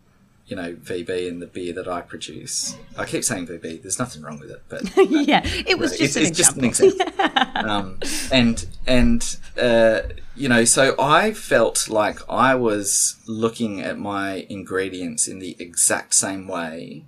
[0.47, 2.77] you know VB and the beer that I produce.
[2.97, 3.81] I keep saying VB.
[3.81, 6.63] There's nothing wrong with it, but yeah, it was just it's, an it's just an
[6.63, 7.01] example.
[7.01, 7.69] example.
[7.69, 7.99] um,
[8.31, 10.03] and and uh,
[10.33, 16.13] you know, so I felt like I was looking at my ingredients in the exact
[16.13, 17.03] same way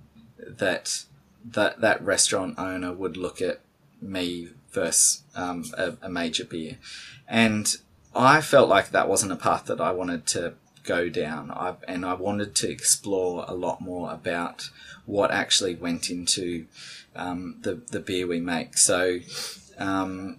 [0.46, 1.04] that
[1.44, 3.60] that that restaurant owner would look at
[4.00, 6.78] me versus um, a, a major beer,
[7.28, 7.76] and
[8.14, 10.54] I felt like that wasn't a path that I wanted to
[10.84, 11.50] go down.
[11.50, 14.70] I, and I wanted to explore a lot more about
[15.04, 16.66] what actually went into
[17.14, 18.78] um, the the beer we make.
[18.78, 19.18] So
[19.78, 20.38] um,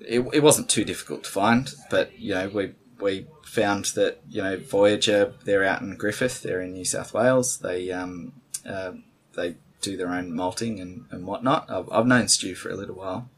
[0.00, 4.42] it, it wasn't too difficult to find, but you know we we found that you
[4.42, 7.58] know Voyager they're out in Griffith, they're in New South Wales.
[7.58, 8.32] They um,
[8.68, 8.92] uh,
[9.36, 11.70] they do their own malting and, and whatnot.
[11.70, 13.28] I've, I've known Stu for a little while,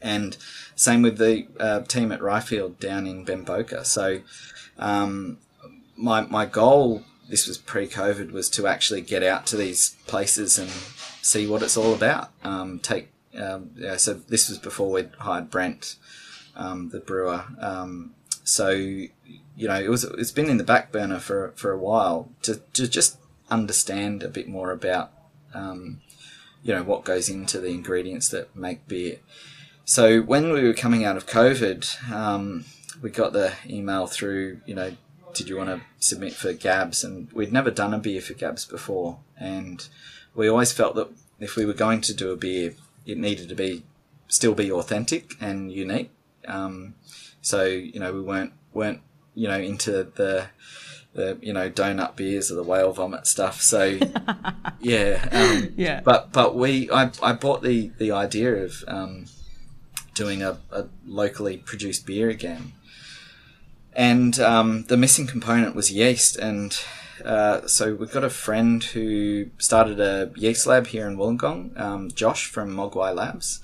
[0.00, 0.36] and
[0.74, 3.84] same with the uh, team at Ryefield down in Bemboka.
[3.84, 4.20] So
[4.78, 5.38] um,
[5.96, 10.70] my my goal this was pre-COVID was to actually get out to these places and
[11.22, 12.30] see what it's all about.
[12.44, 15.96] Um, take um, yeah, so this was before we'd hired Brent,
[16.54, 17.44] um, the brewer.
[17.60, 19.10] Um, so you
[19.68, 22.88] know it was it's been in the back burner for for a while to to
[22.88, 23.18] just
[23.50, 25.12] understand a bit more about
[25.56, 26.00] um,
[26.62, 29.18] you know what goes into the ingredients that make beer.
[29.84, 32.64] So when we were coming out of COVID, um,
[33.00, 34.96] we got the email through, you know,
[35.32, 37.04] did you want to submit for Gabs?
[37.04, 39.86] And we'd never done a beer for Gabs before, and
[40.34, 43.54] we always felt that if we were going to do a beer, it needed to
[43.54, 43.84] be
[44.28, 46.10] still be authentic and unique.
[46.48, 46.94] Um,
[47.40, 49.02] so you know, we weren't weren't
[49.34, 50.48] you know into the
[51.16, 53.60] the you know donut beers or the whale vomit stuff.
[53.60, 53.84] So
[54.80, 56.00] yeah, um, Yeah.
[56.04, 59.26] But but we I, I bought the the idea of um,
[60.14, 62.72] doing a, a locally produced beer again,
[63.92, 66.36] and um, the missing component was yeast.
[66.36, 66.78] And
[67.24, 72.10] uh, so we've got a friend who started a yeast lab here in Wollongong, um,
[72.10, 73.60] Josh from Mogwai Labs.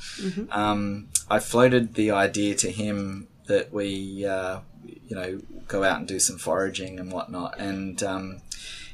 [0.51, 4.61] Um, I floated the idea to him that we, uh,
[5.07, 7.59] you know, go out and do some foraging and whatnot.
[7.59, 8.43] And um,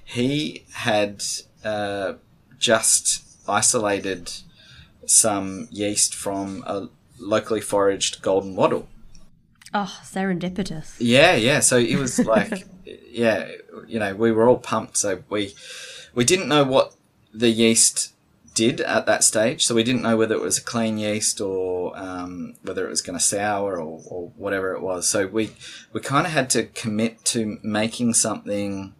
[0.05, 1.23] he had
[1.65, 2.15] uh,
[2.59, 4.33] just isolated
[5.07, 8.89] some yeast from a locally foraged golden wattle.
[9.75, 10.97] Oh, serendipitous.
[10.99, 11.61] Yeah, yeah.
[11.61, 13.51] So it was like, yeah,
[13.87, 14.97] you know, we were all pumped.
[14.97, 15.55] So we
[16.15, 16.95] we didn't know what
[17.33, 18.15] the yeast
[18.59, 19.65] did at that stage.
[19.65, 23.03] So we didn't know whether it was a clean yeast or um, whether it was
[23.03, 25.09] going to sour or, or whatever it was.
[25.09, 25.53] So we
[25.93, 28.95] we kind of had to commit to making something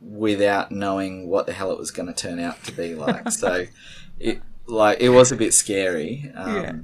[0.00, 3.32] without knowing what the hell it was going to turn out to be like.
[3.32, 3.66] so
[4.20, 6.30] it like it was a bit scary.
[6.36, 6.76] Um, Yeah.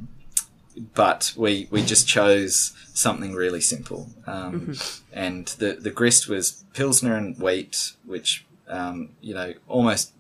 [0.95, 4.75] But we, we just chose something really simple, um,
[5.13, 10.13] and the the grist was pilsner and wheat, which um, you know almost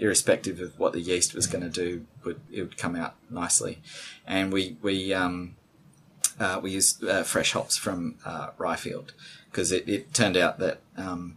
[0.00, 3.80] irrespective of what the yeast was going to do, would it would come out nicely,
[4.26, 5.54] and we we um,
[6.40, 9.10] uh, we used uh, fresh hops from uh, Ryefield
[9.50, 11.36] because it, it turned out that um,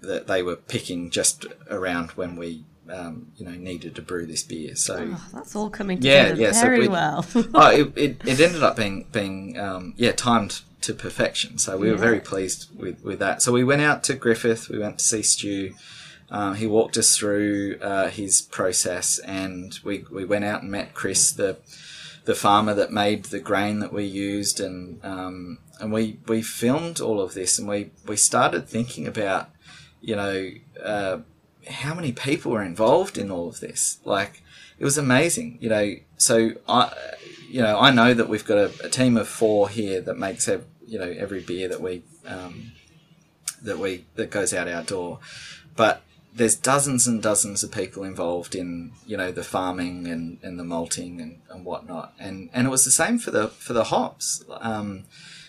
[0.00, 4.42] that they were picking just around when we um, you know needed to brew this
[4.42, 4.76] beer.
[4.76, 7.26] So Oh, that's all coming together yeah, so very we- well.
[7.54, 11.58] oh, it, it, it ended up being being um, yeah timed to perfection.
[11.58, 13.42] So we were very pleased with, with that.
[13.42, 14.68] So we went out to Griffith.
[14.68, 15.74] We went to see Stu.
[16.30, 20.94] Um, he walked us through uh, his process, and we, we went out and met
[20.94, 21.58] Chris, the
[22.24, 27.00] the farmer that made the grain that we used, and um, and we we filmed
[27.00, 29.48] all of this, and we we started thinking about
[30.02, 30.50] you know
[30.84, 31.18] uh,
[31.68, 34.42] how many people were involved in all of this, like
[34.78, 35.56] it was amazing.
[35.62, 36.92] You know, so I,
[37.48, 40.46] you know, I know that we've got a, a team of four here that makes
[40.48, 42.72] ev- you know every beer that we um,
[43.62, 45.20] that we that goes out our door,
[45.76, 46.02] but
[46.38, 50.64] there's dozens and dozens of people involved in you know the farming and, and the
[50.64, 52.14] malting and, and whatnot.
[52.18, 54.44] And and it was the same for the for the hops.
[54.48, 55.04] Um,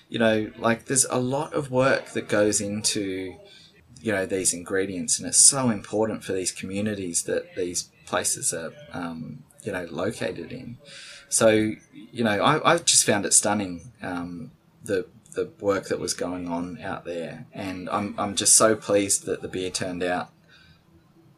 [0.10, 3.36] you know like there's a lot of work that goes into
[4.02, 8.74] you know these ingredients and it's so important for these communities that these places are
[8.92, 10.78] um, you know located in.
[11.30, 14.52] So you know I, I just found it stunning um,
[14.84, 17.46] the the work that was going on out there.
[17.54, 20.32] And I'm, I'm just so pleased that the beer turned out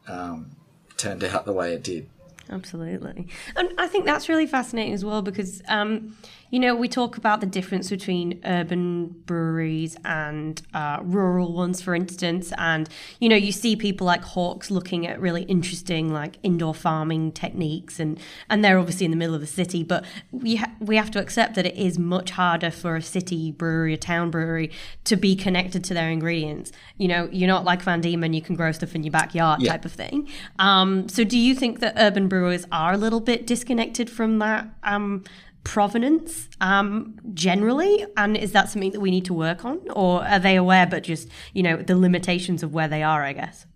[0.08, 0.50] um,
[0.96, 2.08] turned out the way it did.
[2.50, 3.28] Absolutely.
[3.56, 6.16] And I think that's really fascinating as well because, um,
[6.52, 11.94] you know, we talk about the difference between urban breweries and uh, rural ones, for
[11.94, 12.52] instance.
[12.58, 17.32] And, you know, you see people like Hawke's looking at really interesting, like indoor farming
[17.32, 19.82] techniques, and, and they're obviously in the middle of the city.
[19.82, 23.50] But we, ha- we have to accept that it is much harder for a city
[23.50, 24.70] brewery, a town brewery,
[25.04, 26.70] to be connected to their ingredients.
[26.98, 29.72] You know, you're not like Van Dieman, you can grow stuff in your backyard Yeah.
[29.72, 30.28] type of thing.
[30.58, 34.68] Um, so do you think that urban brewers are a little bit disconnected from that
[34.82, 35.24] um,
[35.64, 38.04] provenance um, generally?
[38.16, 39.80] And is that something that we need to work on?
[39.90, 43.32] Or are they aware but just, you know, the limitations of where they are, I
[43.32, 43.66] guess?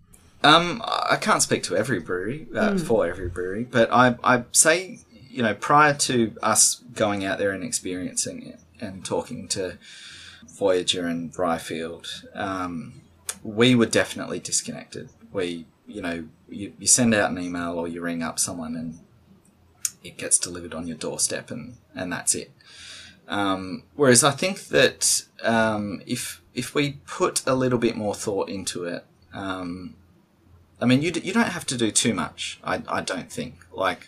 [0.43, 4.99] Um, I can't speak to every brewery uh, for every brewery, but I I say
[5.29, 9.77] you know prior to us going out there and experiencing it and talking to
[10.47, 13.01] Voyager and Ryefield, um,
[13.43, 15.09] we were definitely disconnected.
[15.31, 18.99] We you know you, you send out an email or you ring up someone and
[20.07, 22.51] it gets delivered on your doorstep and and that's it.
[23.27, 28.49] Um, whereas I think that um, if if we put a little bit more thought
[28.49, 29.95] into it, um,
[30.81, 32.59] I mean, you, d- you don't have to do too much.
[32.63, 33.55] I, I don't think.
[33.71, 34.07] Like,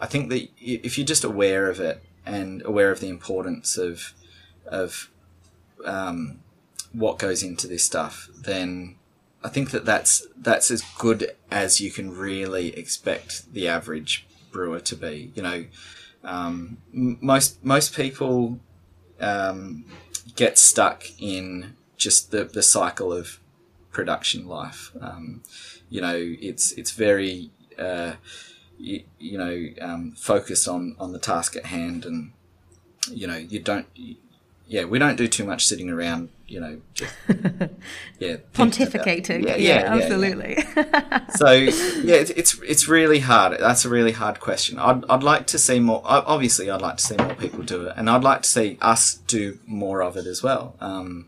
[0.00, 4.12] I think that if you're just aware of it and aware of the importance of
[4.66, 5.10] of
[5.84, 6.40] um,
[6.92, 8.96] what goes into this stuff, then
[9.42, 14.26] I think that that's that's as good as you can really expect the average
[14.58, 15.30] brewer to be.
[15.36, 15.64] You know,
[16.24, 18.58] um, most most people
[19.20, 19.84] um,
[20.34, 23.38] get stuck in just the, the cycle of
[23.92, 24.90] production life.
[25.00, 25.42] Um,
[25.88, 28.14] you know, it's it's very uh,
[28.78, 32.32] you, you know um, focused on on the task at hand, and
[33.12, 33.86] you know you don't.
[34.66, 36.30] Yeah, we don't do too much sitting around.
[36.48, 37.14] You know, just
[38.18, 39.44] yeah, Pontificating.
[39.44, 40.02] Yeah, Yeah, yeah, yeah, yeah.
[40.02, 40.64] absolutely.
[41.36, 43.58] So yeah, it's, it's it's really hard.
[43.60, 44.78] That's a really hard question.
[44.78, 46.00] I'd I'd like to see more.
[46.04, 49.14] Obviously, I'd like to see more people do it, and I'd like to see us
[49.14, 50.74] do more of it as well.
[50.80, 51.26] Um,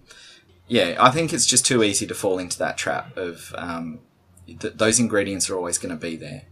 [0.69, 3.99] yeah, I think it's just too easy to fall into that trap of um,
[4.47, 6.45] th- those ingredients are always going to be there.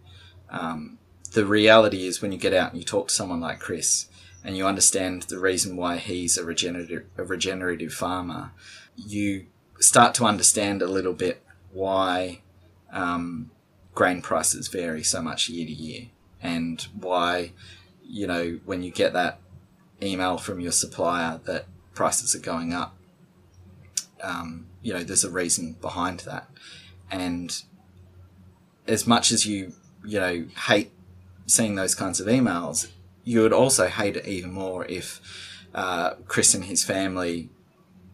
[0.50, 0.98] Um,
[1.32, 4.07] the reality is when you get out and you talk to someone like Chris
[4.44, 8.52] and you understand the reason why he's a regenerative a regenerative farmer,
[8.96, 9.46] you
[9.80, 12.40] start to understand a little bit why
[12.92, 13.50] um,
[13.94, 16.06] grain prices vary so much year to year
[16.42, 17.52] and why
[18.02, 19.38] you know when you get that
[20.02, 22.94] email from your supplier that prices are going up
[24.22, 26.48] um, you know there's a reason behind that.
[27.10, 27.62] And
[28.86, 29.72] as much as you
[30.04, 30.92] you know hate
[31.46, 32.88] seeing those kinds of emails
[33.28, 35.20] you would also hate it even more if
[35.74, 37.50] uh, chris and his family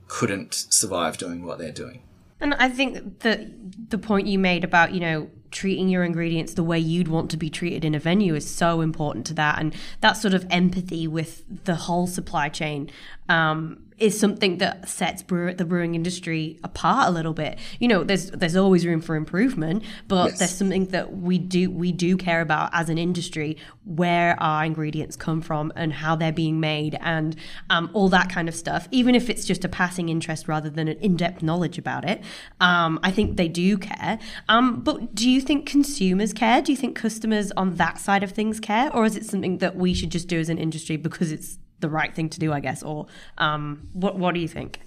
[0.08, 2.00] couldn't survive doing what they're doing
[2.40, 6.64] And I think that the point you made about, you know, treating your ingredients the
[6.64, 9.58] way you'd want to be treated in a venue is so important to that.
[9.58, 12.90] And that sort of empathy with the whole supply chain
[13.28, 17.58] um, is something that sets brew- the brewing industry apart a little bit.
[17.78, 20.38] You know, there's there's always room for improvement, but Yes.
[20.40, 25.14] there's something that we do we do care about as an industry where our ingredients
[25.16, 27.36] come from and how they're being made and
[27.70, 28.88] um, all that kind of stuff.
[28.90, 32.22] Even if it's just a passing interest rather than an in-depth knowledge about it,
[32.60, 34.18] um, I think they do care.
[34.48, 36.60] Um, but do you think consumers care?
[36.62, 39.76] Do you think customers on that side of things care, or is it something that
[39.76, 42.60] we should just do as an industry because it's the right thing to do, I
[42.60, 42.82] guess?
[42.82, 44.80] Or um, what what do you think?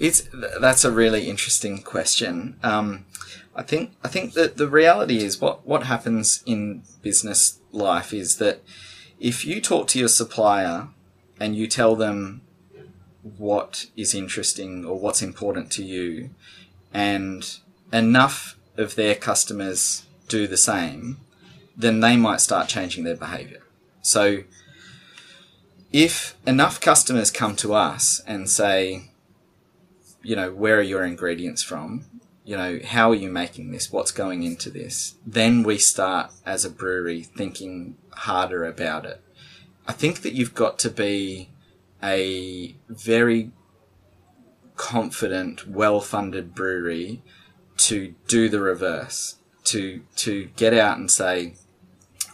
[0.00, 0.28] It's
[0.60, 2.58] that's a really interesting question.
[2.62, 3.06] Um,
[3.54, 8.38] I think I think that the reality is what what happens in business life is
[8.38, 8.56] that
[9.20, 10.88] if you talk to your supplier
[11.38, 12.42] and you tell them
[13.38, 16.30] what is interesting or what's important to you,
[16.92, 17.58] and
[17.92, 21.18] enough of their customers do the same,
[21.76, 23.62] then they might start changing their behavior.
[24.02, 24.42] So
[25.94, 29.10] if enough customers come to us and say,
[30.22, 32.04] you know, where are your ingredients from?
[32.44, 33.90] you know, how are you making this?
[33.90, 35.14] What's going into this?
[35.26, 39.22] Then we start as a brewery thinking harder about it.
[39.88, 41.48] I think that you've got to be
[42.02, 43.50] a very
[44.76, 47.22] confident, well-funded brewery
[47.78, 51.54] to do the reverse, to to get out and say,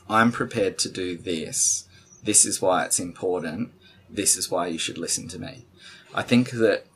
[0.09, 1.87] I'm prepared to do this.
[2.23, 3.73] This is why it's important.
[4.09, 5.67] This is why you should listen to me.
[6.15, 6.87] I think that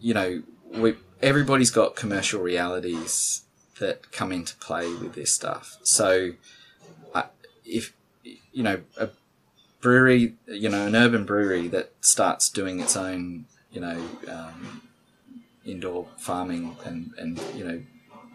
[0.00, 3.42] you know, we everybody's got commercial realities
[3.80, 5.78] that come into play with this stuff.
[5.82, 6.32] So,
[7.14, 7.24] uh,
[7.64, 7.92] if
[8.52, 9.10] you know a
[9.80, 14.82] brewery, you know, an urban brewery that starts doing its own, you know, um,
[15.64, 17.82] indoor farming and and you know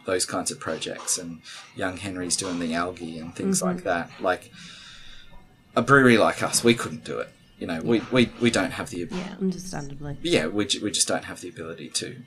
[0.06, 1.42] those kinds of projects, and
[1.76, 4.10] Young Henry's doing the algae and things like that.
[4.20, 4.52] Like
[5.80, 7.30] a brewery like us, we couldn't do it.
[7.58, 10.18] You know, we, we, we don't have the Yeah, understandably.
[10.22, 12.22] yeah, we, we just don't have the ability to.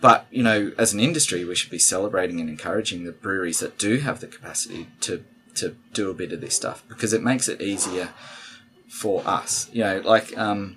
[0.00, 3.78] But, you know, as an industry, we should be celebrating and encouraging the breweries that
[3.78, 5.24] do have the capacity to,
[5.54, 8.10] to do a bit of this stuff because it makes it easier
[8.88, 9.70] for us.
[9.72, 10.76] You know, like, um,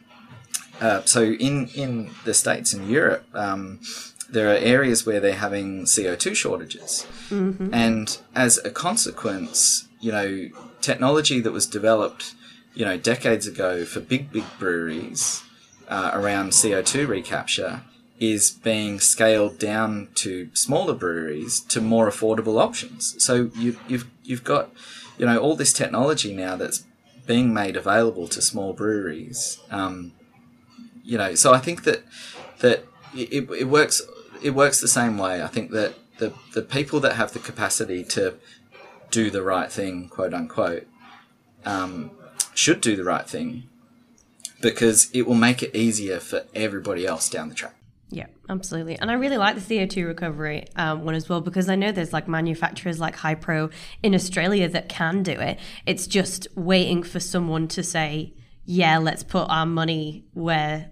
[0.79, 3.81] uh, so in, in the States and Europe, um,
[4.29, 7.05] there are areas where they're having CO2 shortages.
[7.29, 10.49] And as a consequence, you know,
[10.81, 12.33] technology that was developed,
[12.73, 15.43] you know, decades ago for big, big breweries
[15.87, 17.81] uh, around CO2 recapture
[18.19, 23.15] is being scaled down to smaller breweries to more affordable options.
[23.23, 24.69] So you, you've you've got,
[25.17, 26.85] you know, all this technology now that's
[27.25, 29.59] being made available to small breweries.
[29.71, 30.13] Um,
[31.03, 32.03] you know, so I think that
[32.59, 34.01] that it, it works
[34.41, 35.41] it works the same way.
[35.41, 38.35] I think that the the people that have the capacity to
[39.11, 40.87] do the right thing, quote unquote,
[41.65, 42.11] um,
[42.53, 43.67] should do the right thing
[44.61, 47.75] because it will make it easier for everybody else down the track.
[48.11, 48.97] Yeah, absolutely.
[48.97, 52.11] And I really like the CO2 recovery um, one as well because I know there's
[52.11, 55.59] like manufacturers like Hypro in Australia that can do it.
[55.85, 58.33] It's just waiting for someone to say,
[58.65, 60.89] yeah, let's put our money where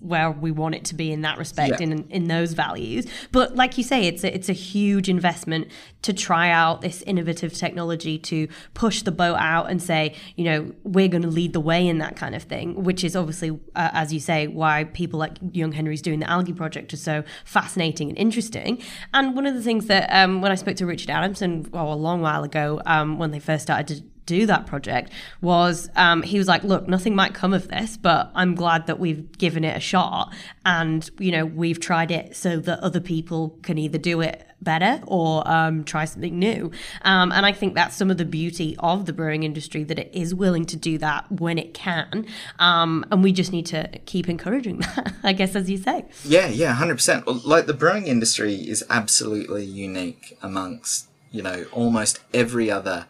[0.00, 1.88] where we want it to be in that respect Yeah.
[1.88, 5.68] in in those values but like you say it's a, it's a huge investment
[6.02, 10.72] to try out this innovative technology to push the boat out and say you know
[10.84, 13.90] we're going to lead the way in that kind of thing which is obviously uh,
[13.92, 18.08] as you say why people like young henry's doing the algae project are so fascinating
[18.08, 18.82] and interesting
[19.14, 21.94] and one of the things that um, when i spoke to richard adamson well, a
[21.94, 25.10] long while ago um, when they first started to do that project
[25.40, 28.98] was um, he was like, look, nothing might come of this, but I'm glad that
[28.98, 30.32] we've given it a shot
[30.64, 35.02] and you know we've tried it so that other people can either do it better
[35.06, 36.70] or um, try something new.
[37.02, 40.10] Um, and I think that's some of the beauty of the brewing industry that it
[40.12, 42.26] is willing to do that when it can,
[42.58, 45.14] um, and we just need to keep encouraging that.
[45.22, 46.04] I guess, as you say.
[46.24, 47.26] Yeah, yeah, hundred percent.
[47.46, 53.06] Like the brewing industry is absolutely unique amongst you know almost every other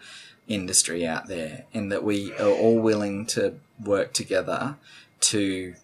[0.48, 4.76] industry out there, in that we are all willing to work together
[5.20, 5.74] to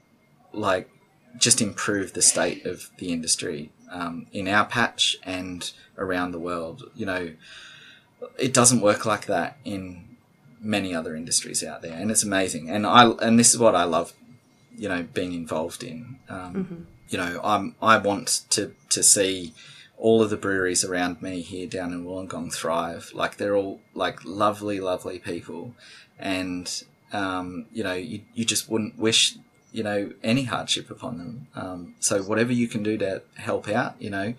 [0.52, 0.90] like
[1.36, 6.90] just improve the state of the industry um, in our patch and around the world.
[6.94, 7.32] You know,
[8.38, 10.16] it doesn't work like that in
[10.60, 12.68] many other industries out there, and it's amazing.
[12.70, 14.12] And I and this is what I love,
[14.76, 16.18] you know, being involved in.
[16.28, 19.54] Um, You know, I'm I want to to see
[19.98, 23.10] all of the breweries around me here down in Wollongong thrive.
[23.14, 25.74] Like they're all like lovely, lovely people,
[26.18, 26.82] and
[27.12, 29.36] um, you know, you you just wouldn't wish
[29.72, 31.46] you know any hardship upon them.
[31.54, 34.34] Um, so whatever you can do to help out, you know,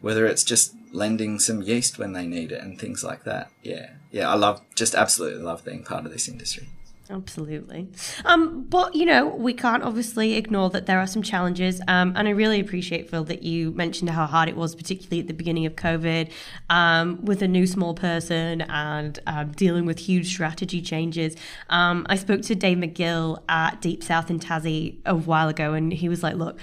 [0.00, 3.50] whether it's just lending some yeast when they need it and things like that.
[3.62, 6.68] Yeah, yeah, I love just absolutely love being part of this industry.
[7.08, 7.88] Absolutely.
[8.24, 11.80] Um, but, you know, we can't obviously ignore that there are some challenges.
[11.86, 15.28] Um, and I really appreciate, Phil, that you mentioned how hard it was, particularly at
[15.28, 16.30] the beginning of COVID,
[16.68, 21.36] um, with a new small person and um, dealing with huge strategy changes.
[21.70, 25.92] Um, I spoke to Dave McGill at Deep South in Tassie a while ago, and
[25.92, 26.58] he was like, look,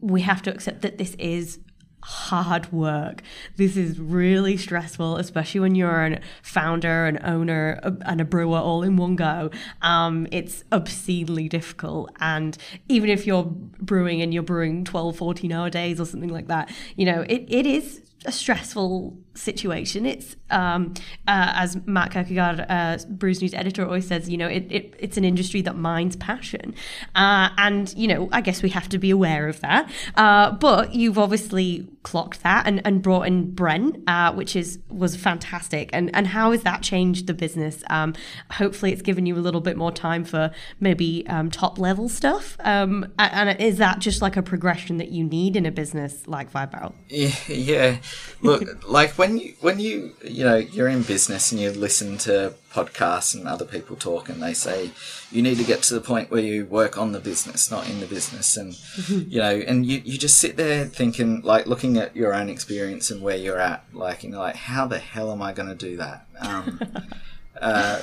[0.00, 1.58] we have to accept that this is
[2.02, 3.22] hard work.
[3.56, 8.82] This is really stressful, especially when you're a founder, an owner, and a brewer all
[8.82, 9.50] in one go.
[9.82, 12.10] Um, it's obscenely difficult.
[12.20, 12.56] And
[12.88, 16.72] even if you're brewing and you're brewing 12, 14 hour days or something like that,
[16.96, 20.06] you know, it, it is a stressful situation.
[20.06, 20.94] It's um,
[21.28, 24.28] uh, as Matt Kirkegaard, uh, News editor, always says.
[24.28, 26.74] You know, it, it it's an industry that mines passion,
[27.14, 29.90] uh, and you know, I guess we have to be aware of that.
[30.14, 35.16] Uh, but you've obviously clocked that and, and brought in Brent, uh, which is was
[35.16, 35.90] fantastic.
[35.92, 37.82] And and how has that changed the business?
[37.90, 38.14] Um,
[38.52, 42.56] hopefully, it's given you a little bit more time for maybe um, top level stuff.
[42.60, 46.50] Um, and is that just like a progression that you need in a business like
[46.50, 46.94] Five Barrel?
[47.16, 47.96] Yeah, yeah.
[48.42, 52.54] Look, like when you when you you know you're in business and you listen to
[52.72, 54.90] podcasts and other people talk and they say
[55.30, 58.00] you need to get to the point where you work on the business not in
[58.00, 58.56] the business.
[58.56, 59.28] And mm-hmm.
[59.30, 63.10] you know and you, you just sit there thinking like looking at your own experience
[63.10, 65.74] and where you're at like you know like how the hell am i going to
[65.74, 66.26] do that?
[66.40, 66.80] Um,
[67.60, 68.02] uh,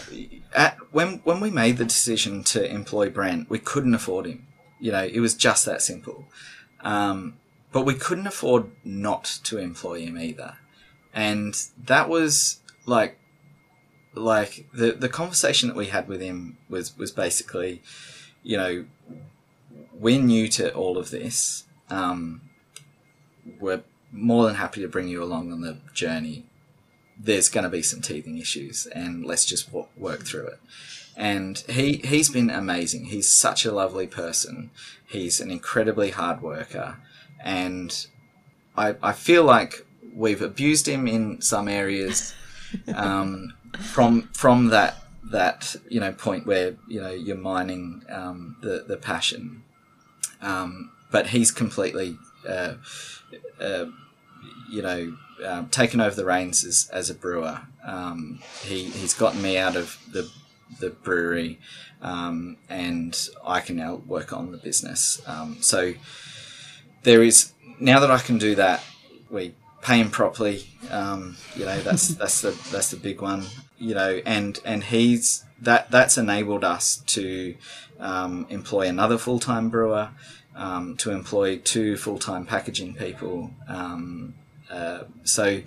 [0.53, 4.47] at when when we made the decision to employ brent we couldn't afford him.
[4.79, 6.25] You know it was just that simple.
[6.81, 7.37] Um,
[7.71, 10.57] but we couldn't afford not to employ him either
[11.13, 11.55] and
[11.85, 13.17] that was like
[14.15, 17.81] like the the conversation that we had with him was was basically,
[18.43, 18.85] you know,
[19.93, 21.65] we're new to all of this.
[21.89, 22.41] Um,
[23.59, 26.45] we're more than happy to bring you along on the journey.
[27.17, 30.59] There's going to be some teething issues, and let's just work through it.
[31.15, 33.05] And he he's been amazing.
[33.05, 34.71] He's such a lovely person.
[35.05, 36.97] He's an incredibly hard worker,
[37.43, 38.07] and
[38.75, 42.33] I I feel like we've abused him in some areas.
[42.95, 48.85] Um, from from that that you know point where you know you're mining um, the
[48.87, 49.63] the passion,
[50.41, 52.75] um, but he's completely uh,
[53.59, 53.85] uh,
[54.69, 57.61] you know um, taken over the reins as, as a brewer.
[57.85, 60.29] Um, he he's gotten me out of the
[60.79, 61.59] the brewery,
[62.01, 65.21] um, and I can now work on the business.
[65.25, 65.93] Um, so
[67.03, 68.83] there is now that I can do that,
[69.29, 70.67] we pay him properly.
[70.89, 73.45] Um, you know, that's that's the that's the big one.
[73.77, 77.55] You know, and and he's that that's enabled us to
[77.99, 80.09] um, employ another full time brewer,
[80.55, 83.51] um, to employ two full time packaging people.
[83.67, 84.35] Um,
[84.69, 85.61] uh, so,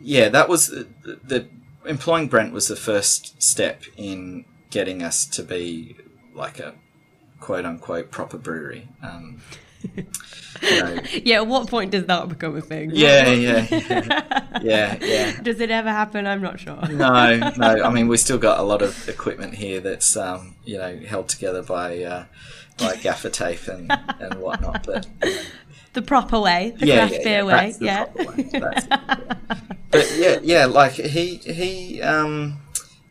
[0.00, 0.88] yeah, that was the,
[1.24, 1.48] the
[1.86, 5.96] employing Brent was the first step in getting us to be
[6.34, 6.74] like a
[7.40, 8.88] quote unquote proper brewery.
[9.02, 9.40] Um,
[11.24, 12.90] yeah, at what point does that become a thing?
[12.92, 15.40] Yeah, yeah, yeah, yeah, yeah.
[15.42, 16.26] Does it ever happen?
[16.26, 16.80] I'm not sure.
[16.88, 17.82] no, no.
[17.82, 21.28] I mean, we still got a lot of equipment here that's um, you know held
[21.28, 22.24] together by uh,
[22.78, 25.06] by gaffer tape and and whatnot, but.
[25.92, 28.04] the proper way, the yeah, craft yeah, beer way, yeah.
[28.14, 28.50] Way.
[29.90, 32.58] but yeah, yeah, like he he um,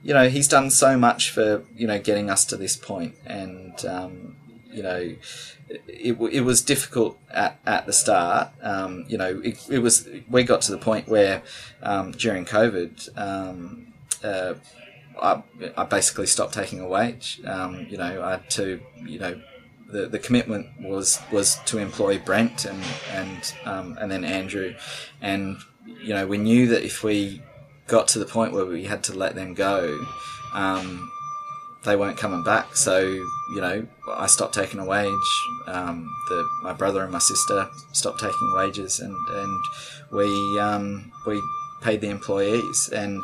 [0.03, 3.84] you know he's done so much for you know getting us to this point, and
[3.86, 4.36] um,
[4.76, 5.15] you know
[5.67, 8.49] it, it was difficult at, at the start.
[8.61, 11.41] Um, you know, it, it, was we got to the point where
[11.82, 14.55] um, during COVID, um, uh,
[15.21, 15.43] I,
[15.76, 17.41] I basically stopped taking a wage.
[17.45, 19.41] Um, you know, I had to, you know,
[19.91, 24.76] the, the commitment was was to employ Brent and and um, and then Andrew,
[25.21, 27.41] and you know, we knew that if we
[27.88, 30.05] got to the point where we had to let them go.
[30.53, 31.11] Um,
[31.86, 32.75] they weren't coming back.
[32.75, 35.47] So you know, I stopped taking a wage.
[35.67, 39.65] Um, the, my brother and my sister stopped taking wages, and and
[40.11, 41.41] we um, we
[41.81, 42.89] paid the employees.
[42.93, 43.23] And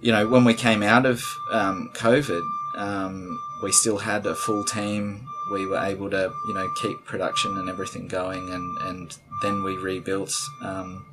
[0.00, 1.22] you know, when we came out of
[1.52, 2.42] um, COVID,
[2.76, 5.26] um, we still had a full team.
[5.52, 9.76] We were able to you know keep production and everything going, and and then we
[9.76, 10.32] rebuilt
[10.62, 11.06] um,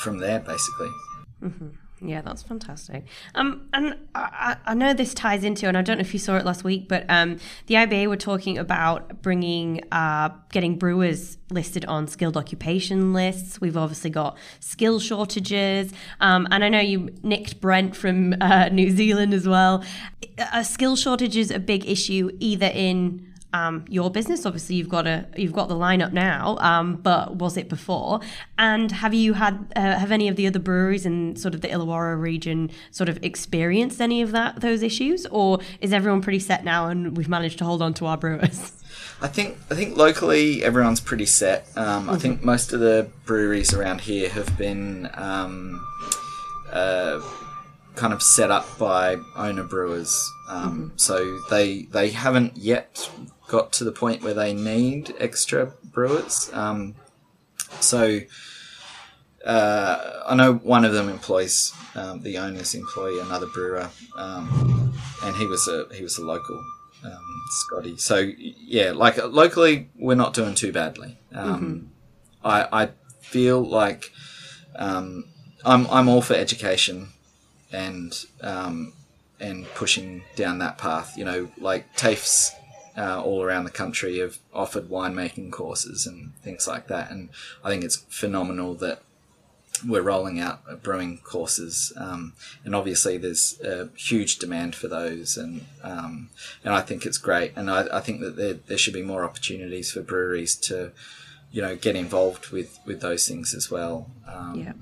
[0.00, 0.90] from there basically.
[1.42, 1.68] Mm-hmm.
[2.00, 3.06] Yeah, that's fantastic.
[3.34, 6.36] Um, and I, I, know this ties into, and I don't know if you saw
[6.36, 11.84] it last week, but um, the IBA were talking about bringing, uh, getting brewers listed
[11.86, 13.60] on skilled occupation lists.
[13.60, 18.90] We've obviously got skill shortages, um, and I know you nicked Brent from uh, New
[18.90, 19.82] Zealand as well.
[20.52, 24.44] A skill shortage is a big issue, either in um, your business?
[24.44, 28.20] Obviously, you've got a you've got the lineup now, um, but was it before?
[28.58, 31.68] And have you had uh, have any of the other breweries in sort of the
[31.68, 36.64] Illawarra region sort of experienced any of that those issues, or is everyone pretty set
[36.64, 38.72] now and we've managed to hold on to our brewers?
[39.20, 41.68] I think I think locally everyone's pretty set.
[41.76, 42.10] Um, mm-hmm.
[42.10, 45.10] I think most of the breweries around here have been.
[45.14, 45.84] Um,
[46.72, 47.20] uh,
[47.98, 50.96] kind of set up by owner brewers, um, mm-hmm.
[50.96, 53.10] so they they haven't yet
[53.48, 56.50] got to the point where they need extra brewers.
[56.52, 56.94] Um,
[57.80, 58.20] so
[59.44, 64.94] uh, I know one of them employs um, the owners employ another brewer, um,
[65.24, 66.56] and he was a he was a local
[67.04, 67.96] um, Scotty.
[67.96, 71.18] So yeah, like locally we're not doing too badly.
[71.34, 71.86] Um, mm-hmm.
[72.46, 72.88] I I
[73.20, 74.04] feel like
[74.76, 75.24] um,
[75.64, 77.08] I'm I'm all for education
[77.72, 78.14] and
[79.40, 81.16] and pushing down that path.
[81.16, 82.52] You know, like TAFE's
[82.98, 87.10] uh, all around the country have offered winemaking courses and things like that.
[87.12, 87.28] And
[87.64, 88.98] I think it's phenomenal that
[89.86, 92.32] we're rolling out brewing courses, um,
[92.64, 96.30] and obviously there's a huge demand for those, and um,
[96.64, 99.22] and I think it's great, and I, I think that there, there should be more
[99.24, 100.90] opportunities for breweries to,
[101.52, 104.10] you know, get involved with with those things as well.
[104.26, 104.72] Um, Yeah.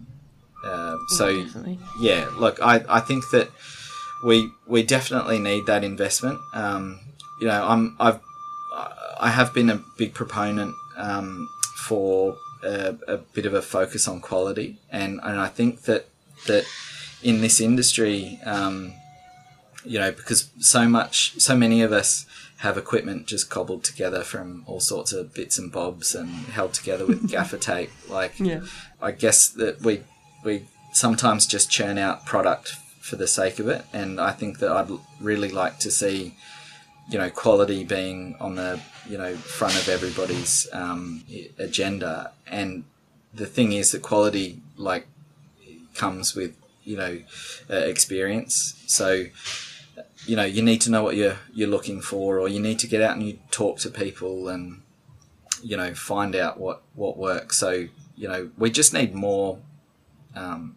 [0.64, 1.78] uh, so definitely.
[2.00, 3.50] yeah, look, I, I think that
[4.24, 6.40] we we definitely need that investment.
[6.54, 7.00] Um,
[7.41, 8.20] you know, I'm I've
[9.18, 14.20] I have been a big proponent um, for a, a bit of a focus on
[14.20, 16.07] quality, and, and I think that
[16.47, 16.64] that
[17.22, 18.93] in this industry, um,
[19.84, 22.26] you know, because so much, so many of us
[22.59, 27.07] have equipment just cobbled together from all sorts of bits and bobs and held together
[27.07, 27.91] with gaffer tape.
[28.09, 28.61] Like, Yeah.
[29.01, 30.03] I guess that we
[30.45, 34.70] we sometimes just churn out product for the sake of it, and I think that
[34.72, 36.34] I'd really like to see,
[37.09, 41.24] you know, quality being on the you know front of everybody's um,
[41.59, 42.32] agenda.
[42.46, 42.84] And
[43.32, 45.07] the thing is that quality like
[45.94, 47.20] comes with you know
[47.70, 48.82] uh, experience.
[48.86, 49.26] So
[50.26, 52.86] you know you need to know what you're you're looking for, or you need to
[52.86, 54.82] get out and you talk to people and
[55.62, 57.59] you know find out what what works.
[57.59, 57.86] So
[58.16, 59.59] you know we just need more
[60.34, 60.76] um,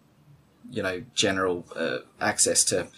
[0.70, 2.88] you know general uh, access to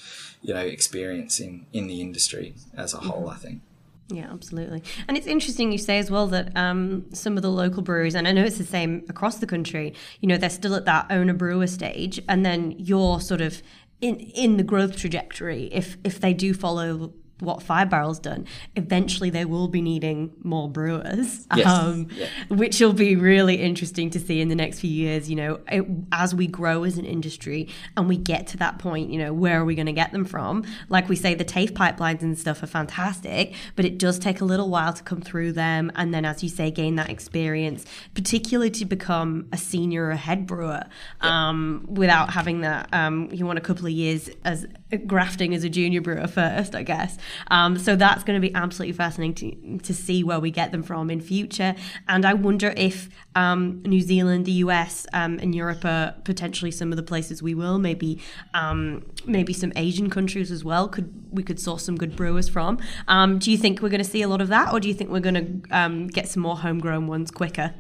[0.42, 3.28] you know experience in in the industry as a whole.
[3.28, 3.62] I think.
[4.08, 4.82] Yeah, absolutely.
[5.08, 8.28] And it's interesting you say as well that um, some of the local breweries, and
[8.28, 11.32] I know it's the same across the country, you know, they're still at that owner
[11.32, 13.62] brewer stage, and then you're sort of
[14.00, 15.70] in in the growth trajectory.
[15.72, 20.68] If if they do follow what Five Barrel's done, eventually they will be needing more
[20.70, 21.66] brewers, Yes.
[21.66, 22.26] um, Yeah.
[22.48, 25.28] which will be really interesting to see in the next few years.
[25.28, 29.10] You know, it, as we grow as an industry and we get to that point,
[29.10, 30.64] you know, where are we going to get them from?
[30.88, 34.44] Like we say, the TAFE pipelines and stuff are fantastic, but it does take a
[34.44, 35.90] little while to come through them.
[35.96, 37.84] And then, as you say, gain that experience,
[38.14, 40.82] particularly to become a senior or a head brewer
[41.20, 42.88] um, without having that.
[42.92, 44.66] Um, you want a couple of years as
[45.06, 47.16] grafting as a junior brewer first, I guess.
[47.50, 50.82] Um, so that's going to be absolutely fascinating to, to see where we get them
[50.82, 51.74] from in future.
[52.08, 56.92] And I wonder if um, New Zealand, the US, um, and Europe are potentially some
[56.92, 57.78] of the places we will.
[57.78, 58.20] Maybe
[58.54, 60.88] um, maybe some Asian countries as well.
[60.88, 62.78] Could we could source some good brewers from?
[63.08, 64.94] Um, do you think we're going to see a lot of that, or do you
[64.94, 67.74] think we're going to um, get some more homegrown ones quicker?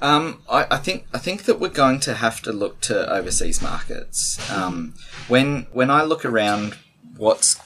[0.00, 3.62] Um, I, I think I think that we're going to have to look to overseas
[3.62, 4.38] markets.
[4.50, 4.94] Um,
[5.28, 6.76] when when I look around,
[7.16, 7.56] what's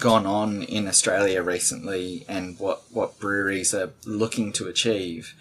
[0.00, 5.34] gone on in Australia recently, and what what breweries are looking to achieve,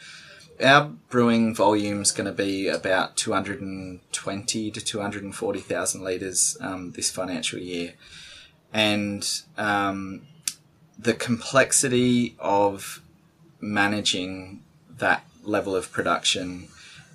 [0.64, 5.24] our brewing volume is going to be about two hundred and twenty to two hundred
[5.24, 7.93] and forty thousand liters um, this financial year,
[8.74, 10.22] and um,
[10.97, 13.01] the complexity of
[13.62, 14.62] managing
[14.97, 16.68] that level of production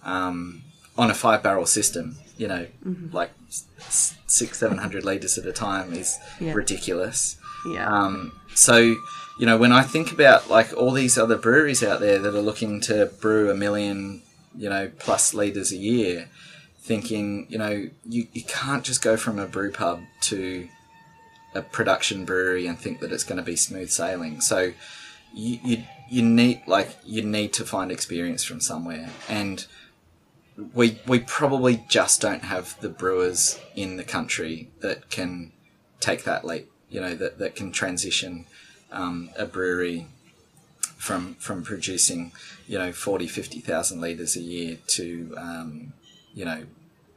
[0.03, 0.63] um,
[0.97, 2.67] on a five barrel system, you know,
[3.13, 3.31] like
[4.27, 6.53] six, seven hundred liters at a time is Yeah.
[6.55, 7.37] ridiculous.
[7.71, 7.89] Yeah.
[7.89, 12.19] Um, so, you know, when I think about like all these other breweries out there
[12.19, 14.23] that are looking to brew a million,
[14.57, 16.29] you know, plus liters a year,
[16.81, 20.69] thinking, you know, you, you can't just go from a brew pub to
[21.55, 24.41] a production brewery and think that it's going to be smooth sailing.
[24.41, 24.73] So
[25.33, 29.67] you, you you need like you need to find experience from somewhere and
[30.75, 35.53] we we probably just don't have the brewers in the country that can
[36.01, 38.47] take that leap you know that, that can transition
[38.93, 40.07] um, a brewery
[40.97, 42.33] from from producing
[42.67, 45.93] you know 40 50,000 liters a year to um,
[46.33, 46.65] you know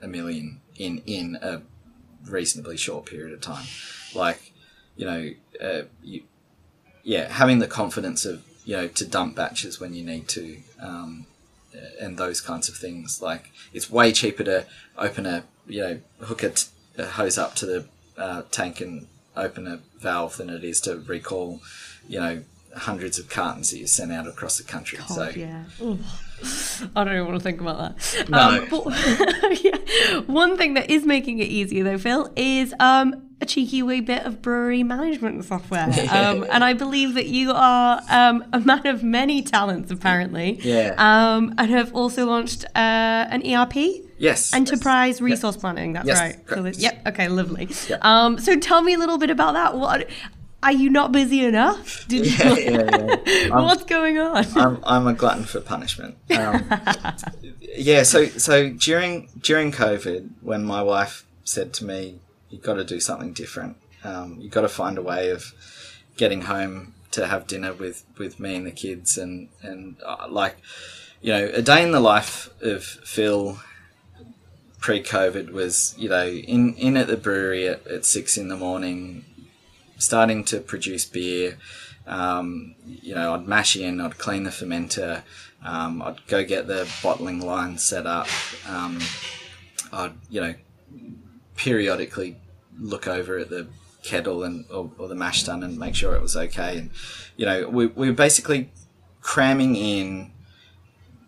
[0.02, 1.62] a million in in a
[2.26, 3.66] reasonably short period of time.
[4.16, 4.52] Like
[4.96, 5.30] you know
[5.62, 6.24] uh, you,
[7.04, 11.26] yeah having the confidence of you know to dump batches when you need to um,
[12.00, 14.66] and those kinds of things like it's way cheaper to
[14.98, 16.68] open a you know hook a, t-
[16.98, 17.86] a hose up to the
[18.18, 21.62] uh, tank and open a valve than it is to recall
[22.08, 22.44] you know
[22.76, 25.64] hundreds of cartons that you sent out across the country so yeah.
[25.82, 25.98] Ugh.
[26.96, 28.30] I don't even want to think about that.
[28.30, 28.40] No.
[28.40, 30.20] Um, but, yeah.
[30.28, 34.24] One thing that is making it easier, though, Phil, is um, a cheeky wee bit
[34.26, 35.88] of brewery management software.
[36.10, 40.60] Um, and I believe that you are um, a man of many talents, apparently.
[40.64, 40.96] Yeah.
[40.98, 43.76] Um, and have also launched uh, an ERP.
[44.18, 45.94] yes Enterprise resource planning.
[45.94, 46.50] That's Yes, right.
[46.50, 47.06] So that- yep.
[47.08, 47.28] Okay.
[47.28, 47.68] Lovely.
[47.88, 48.04] Yep.
[48.04, 49.76] Um, so tell me a little bit about that.
[49.78, 50.08] What
[50.64, 52.08] are you not busy enough?
[52.08, 52.72] Did yeah, you?
[52.72, 53.50] yeah, yeah.
[53.62, 54.46] What's going on?
[54.58, 56.18] I'm, I'm a glutton for punishment.
[56.32, 56.64] Um,
[57.62, 62.20] yeah, so so during during COVID, when my wife said to me,
[62.50, 63.78] "You've got to do something different.
[64.04, 65.54] Um, you've got to find a way of
[66.18, 70.58] getting home to have dinner with, with me and the kids, and and uh, like,
[71.22, 73.60] you know, a day in the life of Phil
[74.80, 79.26] pre-COVID was, you know, in in at the brewery at, at six in the morning,
[79.98, 81.58] starting to produce beer.
[82.06, 85.24] Um, you know, I'd mash in, I'd clean the fermenter,
[85.62, 88.28] um, I'd go get the bottling line set up.
[88.70, 89.00] Um,
[89.92, 90.54] I'd, you know,
[91.58, 92.38] periodically
[92.80, 93.68] look over at the
[94.04, 96.78] kettle and or, or, the mash tun and make sure it was okay.
[96.78, 96.92] And
[97.36, 98.70] you know, we we were basically
[99.22, 100.32] cramming in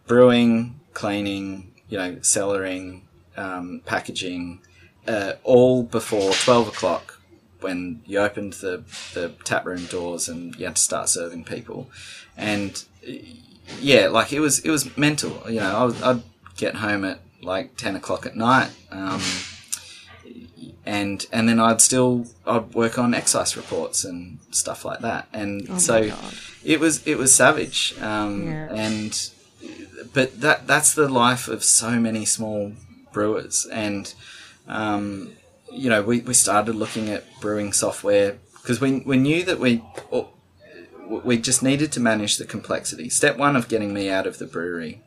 [0.08, 3.02] brewing, cleaning, you know, cellaring,
[3.36, 4.62] um, packaging,
[5.08, 7.20] uh, all before twelve o'clock
[7.60, 11.90] when you opened the the tap room doors and you had to start serving people.
[12.38, 12.82] And
[13.82, 15.44] yeah, like it was it was mental.
[15.50, 16.24] You know, I I'd
[16.56, 18.72] get home at like ten o'clock at night.
[18.92, 19.22] Um,
[20.98, 25.68] and and then I'd still I'd work on excise reports and stuff like that, and
[25.70, 26.12] Oh so
[26.64, 28.68] it was it was savage, um, Yeah.
[28.86, 29.12] and
[30.14, 32.74] but that that's the life of so many small
[33.14, 34.14] brewers, and
[34.68, 35.34] um,
[35.72, 39.84] you know we, we started looking at brewing software because we we knew that we
[41.30, 43.10] we just needed to manage the complexity.
[43.10, 45.02] Step one of getting me out of the brewery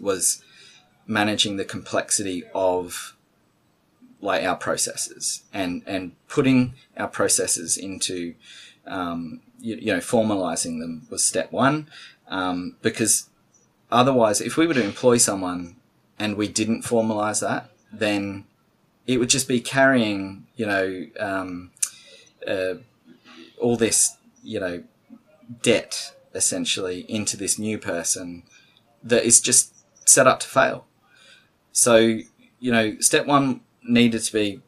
[0.00, 0.42] was
[1.06, 3.13] managing the complexity of
[4.24, 8.34] like our processes and and putting our processes into
[8.86, 11.86] um, you, you know formalizing them was step one
[12.28, 13.28] um, because
[13.92, 15.76] otherwise if we were to employ someone
[16.18, 18.44] and we didn't formalize that then
[19.06, 21.70] it would just be carrying you know um,
[22.46, 22.74] uh,
[23.60, 24.82] all this you know
[25.62, 28.42] debt essentially into this new person
[29.02, 29.74] that is just
[30.06, 30.86] set up to fail.
[31.72, 34.60] So you know step one needed to be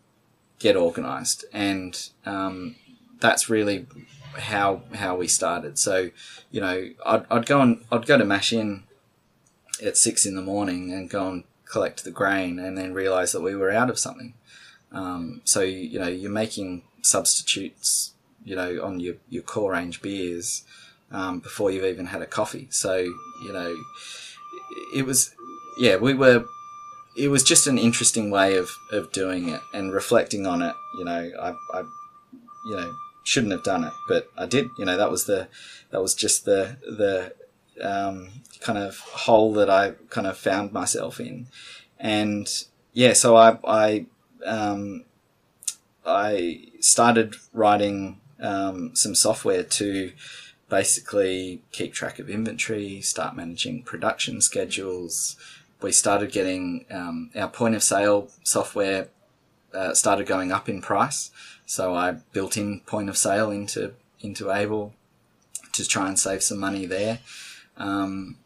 [0.58, 2.76] get organized and um,
[3.20, 3.86] that's really
[4.38, 5.78] how how we started.
[5.78, 6.10] So
[6.50, 8.84] you know I'd, I'd go and I'd go to mash in
[9.84, 13.42] at six in the morning and go and collect the grain and then realize that
[13.42, 14.34] we were out of something.
[14.92, 18.14] Um, so you know you're making substitutes
[18.44, 20.64] you know on your, your core range beers
[21.10, 22.68] um, before you've even had a coffee.
[22.70, 23.76] So you know
[24.94, 25.34] it was
[25.78, 26.44] yeah we were
[27.16, 30.74] it was just an interesting way of, of doing it and reflecting on it.
[30.98, 31.80] You know, I, I,
[32.66, 32.94] you know,
[33.24, 34.68] shouldn't have done it, but I did.
[34.78, 35.48] You know, that was the,
[35.90, 37.34] that was just the the
[37.82, 38.28] um,
[38.60, 41.46] kind of hole that I kind of found myself in,
[41.98, 42.48] and
[42.92, 44.06] yeah, so I I
[44.44, 45.04] um,
[46.04, 50.12] I started writing um, some software to
[50.68, 55.36] basically keep track of inventory, start managing production schedules
[55.82, 59.08] we started getting um, our point of sale software
[59.74, 61.30] uh, started going up in price.
[61.66, 64.94] So I built in point of sale into into Able
[65.72, 67.18] to try and save some money there.
[67.76, 68.38] Um,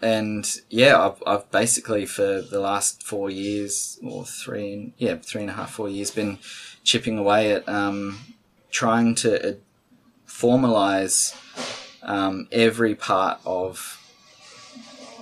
[0.00, 5.50] and yeah, I've, I've basically for the last four years or three, yeah, three and
[5.50, 6.38] a half, four years, been
[6.82, 8.18] chipping away at um,
[8.72, 9.54] trying to uh,
[10.26, 11.36] formalize
[12.02, 14.00] um, every part of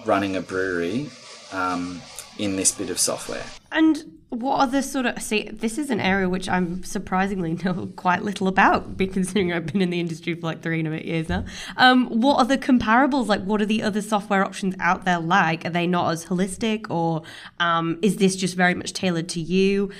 [0.06, 1.10] running a brewery
[1.52, 2.00] um,
[2.38, 3.44] in this bit of software.
[3.72, 5.48] And what are the sort of see?
[5.52, 9.90] This is an area which I'm surprisingly know quite little about, considering I've been in
[9.90, 11.44] the industry for like three and a bit years now.
[11.76, 13.26] Um, what are the comparables?
[13.26, 15.64] Like, what are the other software options out there like?
[15.66, 17.22] Are they not as holistic, or
[17.58, 19.90] um, is this just very much tailored to you?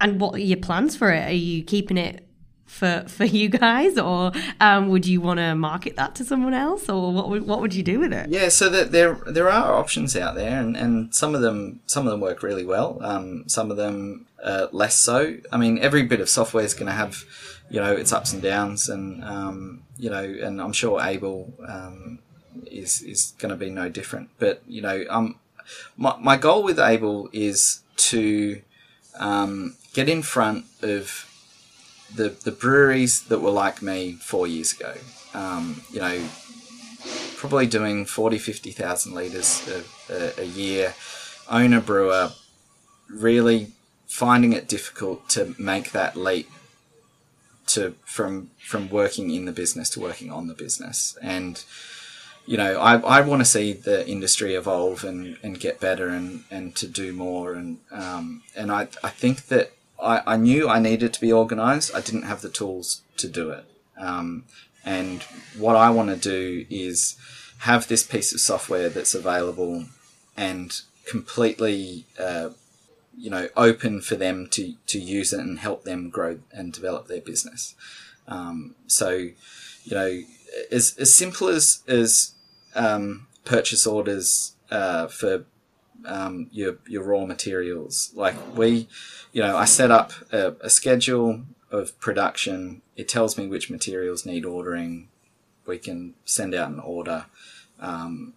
[0.00, 1.28] And what are your plans for it?
[1.28, 2.26] Are you keeping it
[2.70, 6.88] for for you guys, or um, would you want to market that to someone else,
[6.88, 8.30] or what would what would you do with it?
[8.30, 12.06] Yeah, so that there there are options out there, and, and some of them some
[12.06, 12.98] of them work really well.
[13.02, 15.36] Um, some of them uh, less so.
[15.52, 17.24] I mean, every bit of software is going to have
[17.68, 22.20] you know its ups and downs, and um, you know, and I'm sure Able um,
[22.66, 24.30] is is going to be no different.
[24.38, 25.36] But you know, um,
[25.96, 28.62] my my goal with Able is to
[29.18, 31.29] um, get in front of
[32.14, 34.94] the the breweries that were like me four years ago.
[35.34, 36.28] Um, you know,
[37.36, 40.94] probably doing 40, 50,000 litres a, a, a year,
[41.48, 42.32] owner brewer,
[43.08, 43.68] really
[44.06, 46.50] finding it difficult to make that leap
[47.68, 51.16] to from from working in the business to working on the business.
[51.22, 51.62] And
[52.46, 56.42] you know, I, I want to see the industry evolve and, and get better and,
[56.50, 57.54] and to do more.
[57.54, 59.72] And um, and I, I think that
[60.02, 61.94] I, I knew I needed to be organized.
[61.94, 63.64] I didn't have the tools to do it.
[63.98, 64.44] Um,
[64.84, 65.22] and
[65.58, 67.16] what I want to do is
[67.60, 69.86] have this piece of software that's available
[70.36, 72.50] and completely, uh,
[73.16, 77.08] you know, open for them to, to use it and help them grow and develop
[77.08, 77.74] their business.
[78.26, 79.34] Um, so, you
[79.90, 80.22] know,
[80.70, 82.32] as as simple as as
[82.74, 85.44] um, purchase orders uh, for
[86.04, 88.10] um, your your raw materials.
[88.14, 88.88] Like we,
[89.32, 92.82] you know, I set up a, a schedule of production.
[92.96, 95.08] It tells me which materials need ordering.
[95.66, 97.26] We can send out an order,
[97.78, 98.34] um,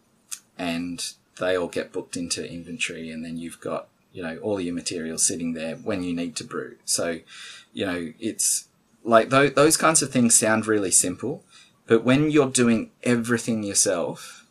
[0.57, 4.75] and they all get booked into inventory, and then you've got you know all your
[4.75, 6.77] materials sitting there when you need to brew.
[6.85, 7.19] So,
[7.73, 8.67] you know, it's
[9.03, 11.43] like those those kinds of things sound really simple,
[11.87, 14.42] but when you're doing everything yourself,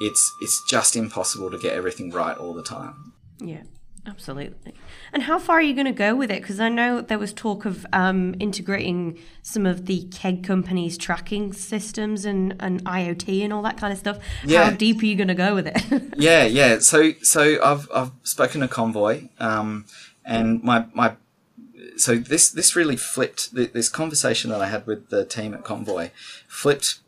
[0.00, 3.12] it's it's just impossible to get everything right all the time.
[3.38, 3.62] Yeah,
[4.06, 4.74] absolutely.
[5.12, 6.42] And how far are you going to go with it?
[6.42, 11.52] Because I know there was talk of um, integrating some of the keg companies' tracking
[11.52, 14.18] systems and, and IoT and all that kind of stuff.
[14.44, 14.64] Yeah.
[14.64, 16.14] How deep are you going to go with it?
[16.16, 16.78] yeah, yeah.
[16.80, 19.86] So so I've I've spoken to Konvoy, um,
[20.24, 21.16] and my my
[21.96, 26.10] so this this really flipped this conversation that I had with the team at Konvoy
[26.46, 27.00] flipped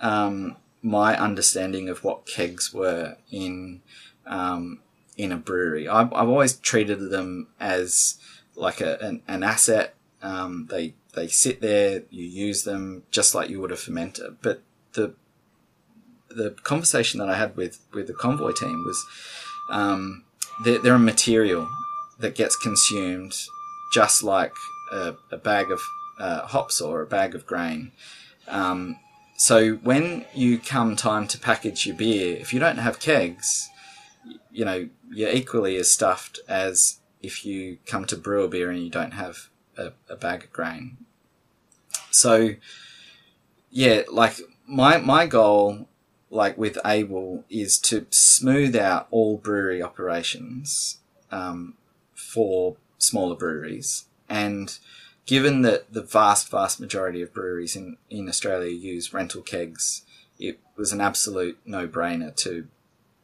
[0.00, 3.82] um, my understanding of what kegs were in
[4.26, 4.80] um,
[5.16, 5.88] in a brewery.
[5.88, 8.18] I've, I've always treated them as
[8.54, 9.94] like a, an, an asset.
[10.22, 14.36] Um, they they sit there, you use them just like you would a fermenter.
[14.40, 14.62] But
[14.92, 15.14] the
[16.28, 19.04] the conversation that I had with with the Konvoy team was
[19.70, 20.24] um,
[20.64, 21.68] they're, they're a material
[22.18, 23.32] that gets consumed
[23.92, 24.52] just like
[24.92, 25.80] a, a bag of
[26.18, 27.92] uh, hops or a bag of grain.
[28.46, 28.96] Um,
[29.40, 33.70] so when you come time to package your beer, if you don't have kegs,
[34.52, 38.84] you know, you're equally as stuffed as if you come to brew a beer and
[38.84, 40.98] you don't have a, a bag of grain.
[42.10, 42.50] So,
[43.70, 44.36] yeah, like
[44.66, 45.88] my, my goal,
[46.28, 50.98] like with Able, is to smooth out all brewery operations,
[51.30, 51.78] um,
[52.14, 54.78] for smaller breweries and
[55.30, 60.02] given that the vast, vast majority of breweries in, in Australia use rental kegs,
[60.40, 62.66] it was an absolute no brainer to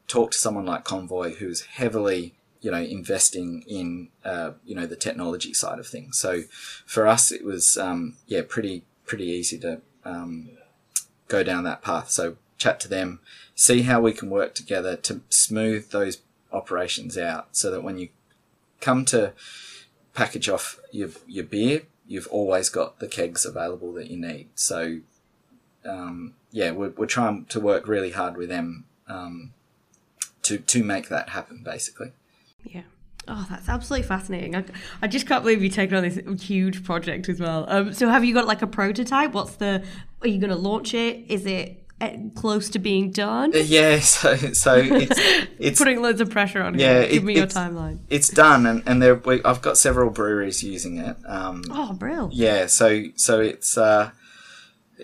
[0.07, 4.95] talk to someone like Konvoy who's heavily, you know, investing in, uh, you know, the
[4.95, 6.17] technology side of things.
[6.17, 6.43] So
[6.87, 10.51] for us, it was, um, yeah, pretty, pretty easy to, um,
[11.27, 12.11] go down that path.
[12.11, 13.19] So chat to them,
[13.57, 16.19] see how we can work together to smooth those
[16.53, 18.11] operations out so that when you
[18.81, 19.33] come to
[20.15, 24.49] package off your, your beer, you've always got the kegs available that you need.
[24.55, 25.01] So,
[25.85, 29.53] um, yeah, we're, we're trying to work really hard with them um,
[30.43, 32.13] to to make that happen, basically.
[32.65, 32.83] Yeah.
[33.29, 34.55] Oh, that's absolutely fascinating.
[34.55, 34.65] I,
[35.03, 37.65] I just can't believe you've taken on this huge project as well.
[37.69, 39.33] Um, so, have you got like a prototype?
[39.33, 39.85] What's the?
[40.23, 41.25] Are you going to launch it?
[41.29, 41.86] Is it
[42.34, 43.55] close to being done?
[43.55, 45.18] Uh, yeah, so so it's
[45.59, 46.78] it's putting loads of pressure on.
[46.78, 47.09] Yeah, you.
[47.09, 47.99] give it- me your timeline.
[48.11, 51.16] it's done, and and there we, I've got several breweries using it.
[51.26, 52.32] Um, Oh, brilliant!
[52.34, 54.11] yeah, so so it's uh,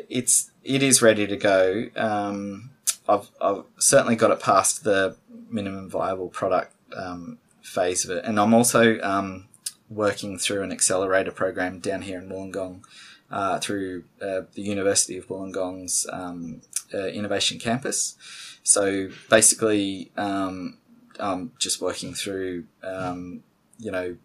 [0.08, 1.86] it's it is ready to go.
[1.96, 2.70] Um,
[3.08, 5.16] I've I've certainly got it past the
[5.50, 9.48] minimum viable product um, phase of it, and I'm also um,
[9.90, 12.82] working through an accelerator program down here in Wollongong
[13.30, 16.62] uh, through uh, the University of Wollongong's um,
[16.94, 18.16] uh, Innovation Campus.
[18.62, 20.78] So basically, um,
[21.18, 23.42] I'm just working through um,
[23.78, 24.16] you know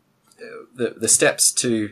[0.75, 1.91] the the steps to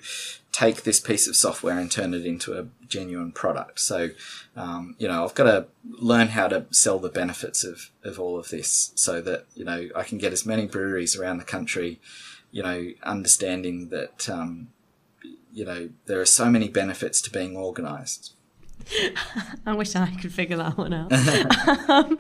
[0.56, 3.78] take this piece of software and turn it into a genuine product.
[3.78, 4.12] So,
[4.56, 8.40] um, you know, I've got to learn how to sell the benefits of, of all
[8.40, 12.00] of this so that, you know, I can get as many breweries around the country,
[12.52, 14.70] you know, understanding that, um,
[15.52, 18.32] you know, there are so many benefits to being organized.
[19.66, 21.12] I wish I could figure that one out.
[21.90, 22.18] um,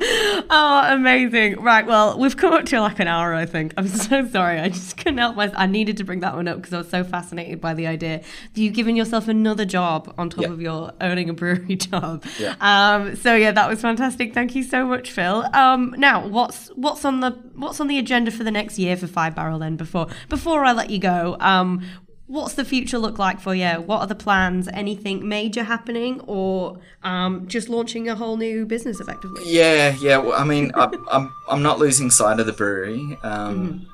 [0.50, 1.62] oh, amazing!
[1.62, 3.74] Right, well, we've come up to like an hour, I think.
[3.78, 4.60] I'm so sorry.
[4.60, 5.56] I just couldn't help myself.
[5.58, 8.16] I needed to bring that one up because I was so fascinated by the idea.
[8.18, 10.50] of you giving yourself another job on top Yeah.
[10.52, 12.24] of your owning a brewery job.
[12.40, 12.56] Yeah.
[12.60, 14.34] Um, so yeah, that was fantastic.
[14.34, 15.46] Thank you so much, Phil.
[15.54, 19.08] Um, now, what's what's on the what's on the agenda for the next year for
[19.08, 19.60] Five Barrel?
[19.60, 21.82] Then before before I let you go, um,
[22.28, 23.82] what's the future look like for you?
[23.82, 24.68] What are the plans?
[24.74, 29.44] Anything major happening, or um, just launching a whole new business effectively?
[29.46, 30.18] Yeah, yeah.
[30.18, 33.18] Well, I mean, I, I'm I'm not losing sight of the brewery.
[33.24, 33.88] Um,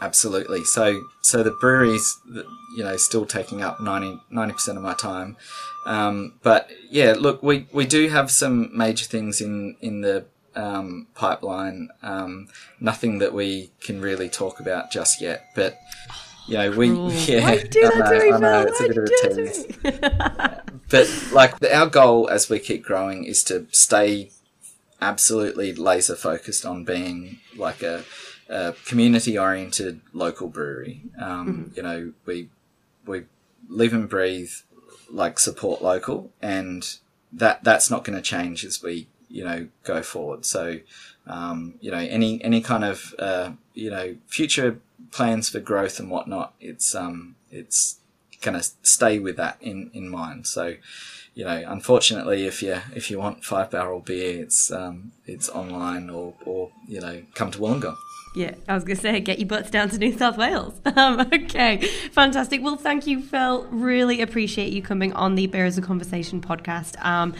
[0.00, 0.64] Absolutely.
[0.64, 2.20] So so the brewery's
[2.76, 4.20] you know still taking up 90
[4.52, 5.36] percent of my time.
[5.86, 11.08] Um, but yeah, look, we we do have some major things in in the um,
[11.14, 11.88] pipeline.
[12.02, 12.48] Um,
[12.80, 15.76] nothing that we can really talk about just yet, but.
[16.10, 17.12] You know, we Cruel.
[17.12, 20.70] yeah, Why do I know, I know, it's a bit of a tease me?
[20.88, 24.30] but like our goal as we keep growing is to stay
[25.00, 28.04] absolutely laser focused on being like a,
[28.48, 31.02] a community oriented local brewery.
[31.18, 32.48] Um, You know, we
[33.06, 33.24] we
[33.68, 34.50] live and breathe
[35.10, 36.98] like support local, and
[37.32, 40.44] that that's not going to change as we you know go forward.
[40.44, 40.80] So
[41.26, 44.80] um, you know any any kind of uh, you know future
[45.10, 47.98] plans for growth and whatnot, it's um it's
[48.40, 50.46] going to stay with that in in mind.
[50.46, 50.74] So
[51.34, 56.10] you know, unfortunately, if you if you want five barrel beer, it's um, it's online
[56.10, 57.96] or or you know, come to Wollongong.
[58.34, 60.74] Yeah, I was going to say, get your butts down to New South Wales.
[60.96, 61.78] Um, okay,
[62.10, 62.60] fantastic.
[62.60, 63.64] Well, thank you, Phil.
[63.70, 67.00] Really appreciate you coming on the Beer as a Conversation podcast.
[67.04, 67.34] Um,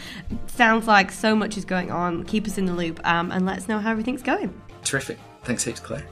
[0.47, 2.23] sounds like so much is going on.
[2.23, 4.53] Keep us in the loop um, and let us know how everything's going.
[4.85, 5.19] Terrific.
[5.43, 6.07] Thanks heaps, Claire.